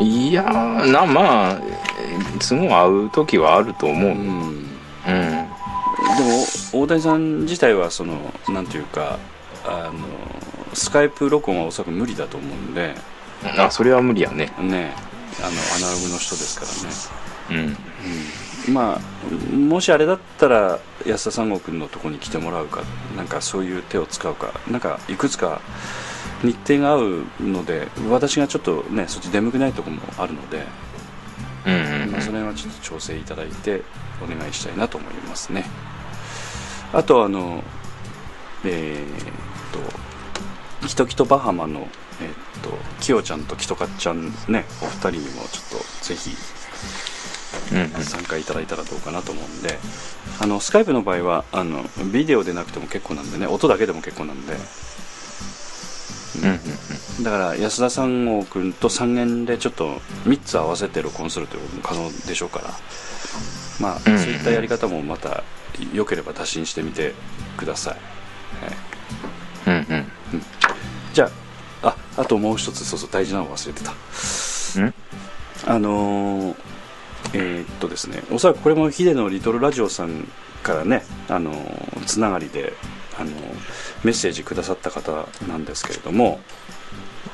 [0.02, 1.60] いやーなまあ
[2.40, 4.64] すぐ会う時はあると思う、ううんん。
[5.06, 5.48] でも
[6.72, 9.18] 大谷さん自体はそのなんていうか
[9.64, 9.98] あの
[10.74, 12.94] スカイプ録音はおそらく無理だと思うんで。
[13.58, 14.52] あそれは無理やね。
[14.60, 14.94] ね。
[15.40, 15.50] あのア
[15.80, 16.66] ナログの人ですか
[17.52, 17.66] らね。
[18.66, 18.74] うん。
[18.74, 22.82] まあもしあれだったら安田三郷君のとこに来てもらうか。
[23.16, 24.52] なんかそういう手を使うか。
[24.70, 25.60] なんかいくつか
[26.42, 30.64] 日程が合うので私がちょっとねそっち出向けないところもあるので、
[31.66, 32.12] うんうん。
[32.12, 33.82] まあ、その辺はちょっと調整いただいて
[34.22, 35.64] お願いしたいなと思いますね。
[36.92, 37.62] あとあの
[38.64, 39.32] えーっ
[39.72, 40.13] と
[40.88, 41.80] キトキトバハマの
[42.20, 42.70] えーっと
[43.00, 46.30] キヨちゃんとキトカッちゃんねお二人にもちょっとぜひ
[48.02, 49.78] 参加いただいたらどうかなと思うんで
[50.40, 54.54] あのスカイプの場合はあのビデオでなくても結構なんでね音だけでも結構なんで。
[56.42, 56.60] うんうん
[57.22, 62.70] だから安田三郷君と3弦でちょっと3つ合わせて録音するということも可能でしょうから
[63.78, 64.20] まあそううん。
[64.20, 65.44] いったやり方もまた
[65.92, 67.14] 良ければ打診してみて
[67.56, 67.94] ください、
[69.70, 69.84] はい。
[69.84, 70.12] うんうん
[71.14, 71.30] じゃ
[71.82, 73.92] あああともう一つそうそう大事なの忘れてた。
[74.82, 74.94] うん？
[75.66, 76.54] あのー
[77.32, 80.28] えーっとですねおそらくこれもヒデのリトルラジオさん
[80.62, 82.74] からねあのーつながりで
[83.18, 83.34] あのー
[84.04, 86.40] メッセージくださった方なんですけれども。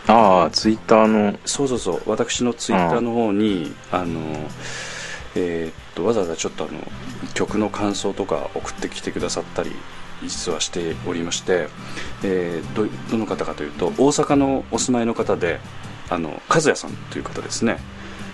[0.07, 1.39] ああツイッターの。
[1.45, 4.20] そうそうそう私のツイッターの方にあの
[5.35, 6.81] えーっとわざわざちょっとあの
[7.35, 9.70] 曲の感想とか送ってきてくださったり
[10.23, 11.68] 実はしておりまして、
[12.23, 15.61] えーどどの方かというと大阪のお住まいの方で
[16.09, 17.79] あの和也さんという方ですね。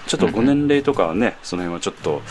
[0.06, 2.22] ちょっとご年齢とかはねその辺はちょっと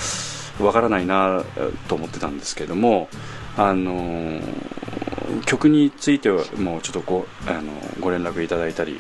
[0.64, 1.44] わからないな
[1.88, 3.10] と思ってたんですけども
[3.58, 4.40] あの
[5.46, 9.00] 曲についてはもうちょっとごあのご連絡いただいたり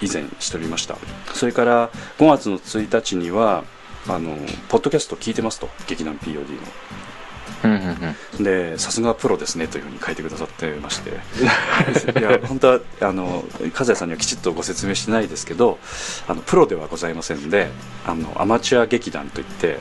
[0.00, 0.96] 以前しておりました。
[1.34, 3.64] それから5月の1日には
[4.08, 4.36] あの
[4.68, 6.44] ポッドキャスト聞いてますと劇団 POD の
[8.40, 11.10] でさすがプロですねというふうに書いてくださってまして。
[12.18, 13.44] いや本当はあの
[13.74, 15.78] 和也さんにはきちっとご説明してないですけど
[16.26, 17.70] あのプロではございませんで
[18.06, 19.78] あのアマチュア劇団といって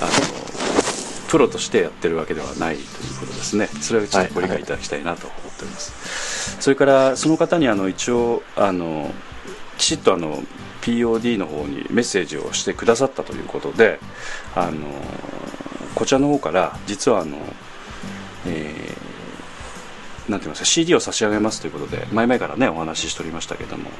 [0.00, 0.10] あの
[1.28, 2.86] プロとしてやってるわけではないという
[3.20, 3.68] ことですね。
[3.80, 9.12] それはちょっとご理解いただきたいなと思っております、それからその方にあの一応あの
[9.76, 10.42] きちっとあの
[10.82, 13.98] POD の方にメッセージをしてくださったということで
[14.54, 14.86] あの
[15.96, 17.38] こちらの方から実はあの、
[18.46, 18.96] えー
[20.30, 23.90] なんて言いますか CD を差し上げますということで前々からねお話ししておりましたけども、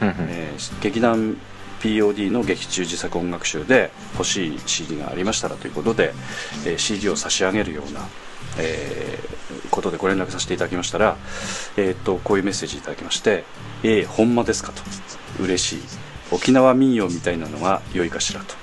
[0.00, 0.14] うんうん。
[0.18, 1.36] えー劇団
[1.80, 6.14] POD の劇中自作音楽集で欲しい CD がありましたらということで、
[6.64, 8.00] えー CD を差し上げるような、
[8.58, 9.36] えー
[9.70, 11.16] ことでご連絡させていただきましたら、
[11.76, 13.44] えー、とこういうメッセージいただきまして
[13.82, 14.82] 「えー、ほんまですか?」と
[15.42, 15.82] 「嬉しい」
[16.30, 18.54] 沖縄民謡みたいなのが良いかしらと。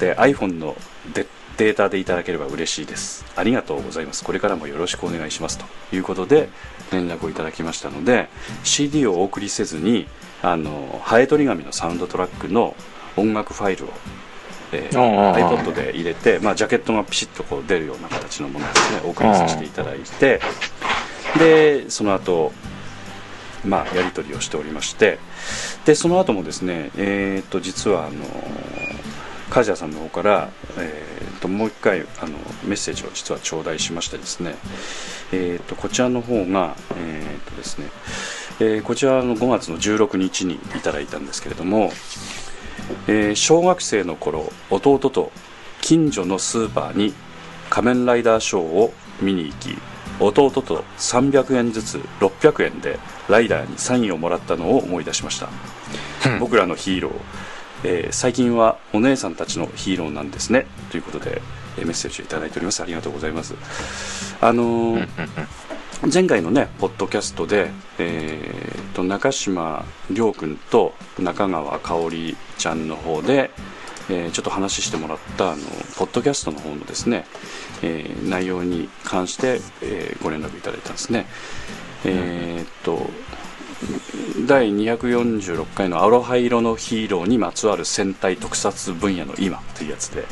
[0.00, 0.76] で iPhone の
[1.14, 3.24] デデータでいただければ嬉しいです。
[3.36, 4.24] ありがとうございます。
[4.24, 5.58] これからもよろしくお願いします。
[5.58, 6.48] ということで
[6.92, 8.28] 連絡をいただきましたので
[8.62, 10.06] CD をお送りせずに
[10.42, 12.74] あのハエトリガミのサウンドトラックの
[13.16, 13.88] 音楽ファイルを、
[14.72, 20.40] えー iPod で入れて、まあ、ジャケットがピシッとこう出るような形のものですねお送りさせていただいて
[21.38, 22.52] でその後
[23.64, 25.18] まあやり取りをしておりまして
[25.84, 28.24] でその後もですねえっ、と実はあの
[29.54, 30.48] 梶谷さんの方から、
[30.78, 34.56] えー、ともう一回あのメッセージを実は頂戴しましてですね、
[35.32, 37.86] えー、とこちらの方が、えーとですね
[38.58, 41.92] えーこちらの5月の16日にいただいたんですけれども、
[43.06, 45.30] えー小学生の頃弟と
[45.80, 47.14] 近所のスーパーに
[47.70, 49.78] 仮面ライダーショーを見に行き
[50.18, 52.98] 弟と300円ずつ600円で
[53.28, 55.48] ライダーにサインをもらったのを思い出しました。
[56.40, 57.12] 僕らのヒーロー、
[57.84, 60.66] えー最近はお姉さんたちのヒーローなんですね。
[60.90, 61.40] ということで、
[61.78, 62.82] えーメッセージをいただいております。
[62.82, 63.54] ありがとうございます。
[64.40, 65.08] あのー
[66.12, 73.50] 前回のねポッドキャストで、えーと中島亮君と中川香織ちゃんの方で、
[74.08, 75.62] えーちょっと話してもらったあの
[75.96, 77.24] ポッドキャストの方のですね、
[77.82, 81.26] えー内容に関して、えーご連絡いただいたんですね。
[82.04, 83.10] えーっと
[84.46, 90.24] 第246回の「アロハ色のヒーローにまつわる戦隊特撮分野の今」というやつで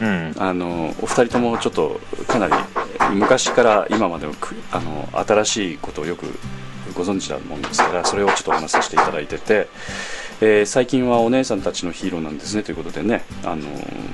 [0.00, 0.34] うん。
[0.38, 2.52] あのお二人ともちょっとかなり
[3.14, 6.26] 昔から今までのくあの新しいことをよく
[6.94, 9.68] ご存知だもんですからそれをちょっとお話しさせていただいてて、
[10.40, 13.62] えー最近はお姉さんたちのヒーローなんですねということでねあの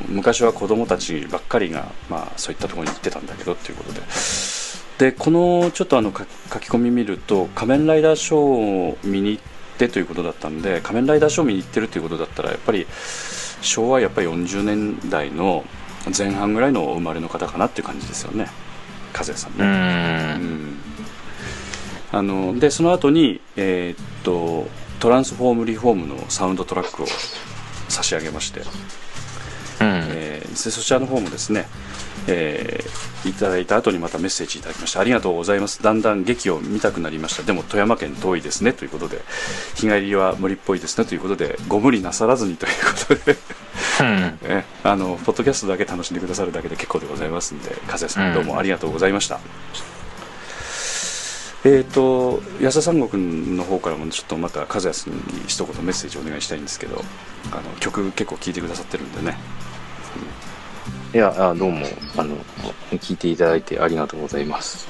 [0.08, 4.00] 昔は子供たちばっかりが、まあ、そういったところに行ってたんだけどということで
[4.98, 8.38] でこのちょっとあのか書き込み見ると「仮面ライダーショー」
[8.94, 9.42] を見に行っ
[9.78, 12.86] てということだったんで仮面ライダーショーを見に行ってるということだったらやっぱり
[13.62, 15.64] 昭和やっぱり40年代の
[16.16, 18.48] 前半ぐらいのお生まれの方かなっていう感じですよね。
[19.14, 20.40] 和也さんうね、ん。
[20.40, 20.78] うん。
[22.10, 24.68] あのでその後にえーっと
[24.98, 27.06] トランスフォームリフォームのサウンドトラックを
[27.88, 28.66] 差し上げまして、うん。
[29.80, 31.68] えーでそちらの方もですね、
[32.28, 35.82] えーいただいた後にまたメッセージいただきましてありがとうございます。
[35.82, 37.42] だんだん劇を見たくなりました。
[37.42, 38.72] でも富山県遠いですね。
[38.72, 39.22] ということで
[39.74, 41.04] 日帰りは無理っぽいですね。
[41.04, 42.72] ということでご無理なさらずにという
[43.08, 43.36] ことで。
[44.00, 44.38] うん。
[44.44, 49.40] え あのポッドキャストだけ楽しんでくださるだけで結構でございますんで和也さんどうもありがとうございました、
[51.64, 57.04] えー、と安田三国の方からもちょっとまた和也さんに一言メッセージお願いしたいんですけど
[57.50, 59.36] あの曲結構聴いてくださってるんでね
[61.14, 61.86] いやあどうも
[62.18, 62.36] あの
[62.92, 64.86] 聞いていただいてありがとうございます。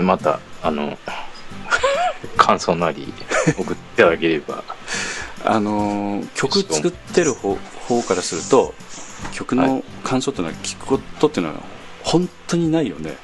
[0.00, 0.98] またあの
[2.36, 3.12] 感想なり
[3.56, 4.64] 送っていただければ。
[5.44, 7.56] あのー曲作ってる方
[7.88, 8.74] 方からすると
[9.32, 11.60] 曲の感想っていうのは聞くことっていうのは
[12.02, 13.16] 本当にないよね。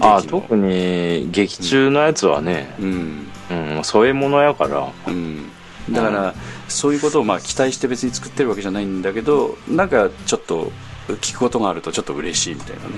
[0.00, 3.26] あ特に劇中のやつはね、うん。
[3.50, 4.88] うん、添え物やから。
[5.06, 5.50] うん、
[5.90, 6.34] だから、
[6.68, 10.72] そういうことをまあ期待して別に作ってるわけじゃないんだけどなんかちょっと
[11.08, 12.90] 聞くことがあるとちょっと嬉しいみたいなね、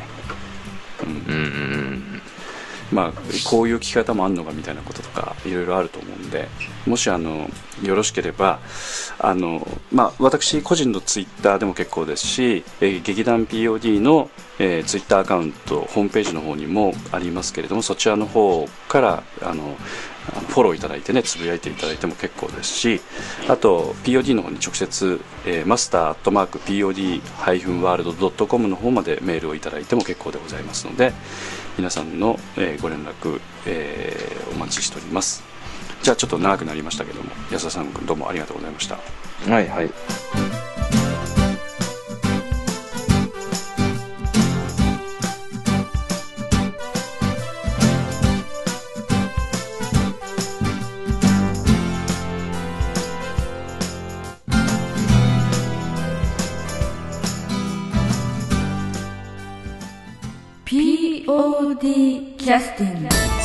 [1.04, 1.34] うん。
[1.34, 2.22] うんうん
[2.92, 3.12] まあ、
[3.48, 6.48] こういう聞き方もあるのかみたいなこととかいろいろあると思うんで
[6.86, 7.48] もしあの
[7.82, 8.60] よろしければ
[9.18, 19.76] あの、まあ、私個人のツイッターでも結構ですし、えー劇団 POD の、えーツイッターアカウントホームページの方にもありますけれどもそちらの方からあの
[20.48, 23.00] フォローいただいてねつぶやいていただいても結構ですし
[23.48, 31.12] あと POD の方に直接、えーマスターアットマーク POD-world.com の方までメールをいただいても結構でございますので
[31.76, 35.42] 皆さんの、えーご連絡、えーお待ちしております。
[36.02, 38.98] じゃあちょっと長くなりましたけども安田さんどうもありがとうございました。
[39.50, 40.65] はいはい。
[61.86, 63.35] ティキャスティング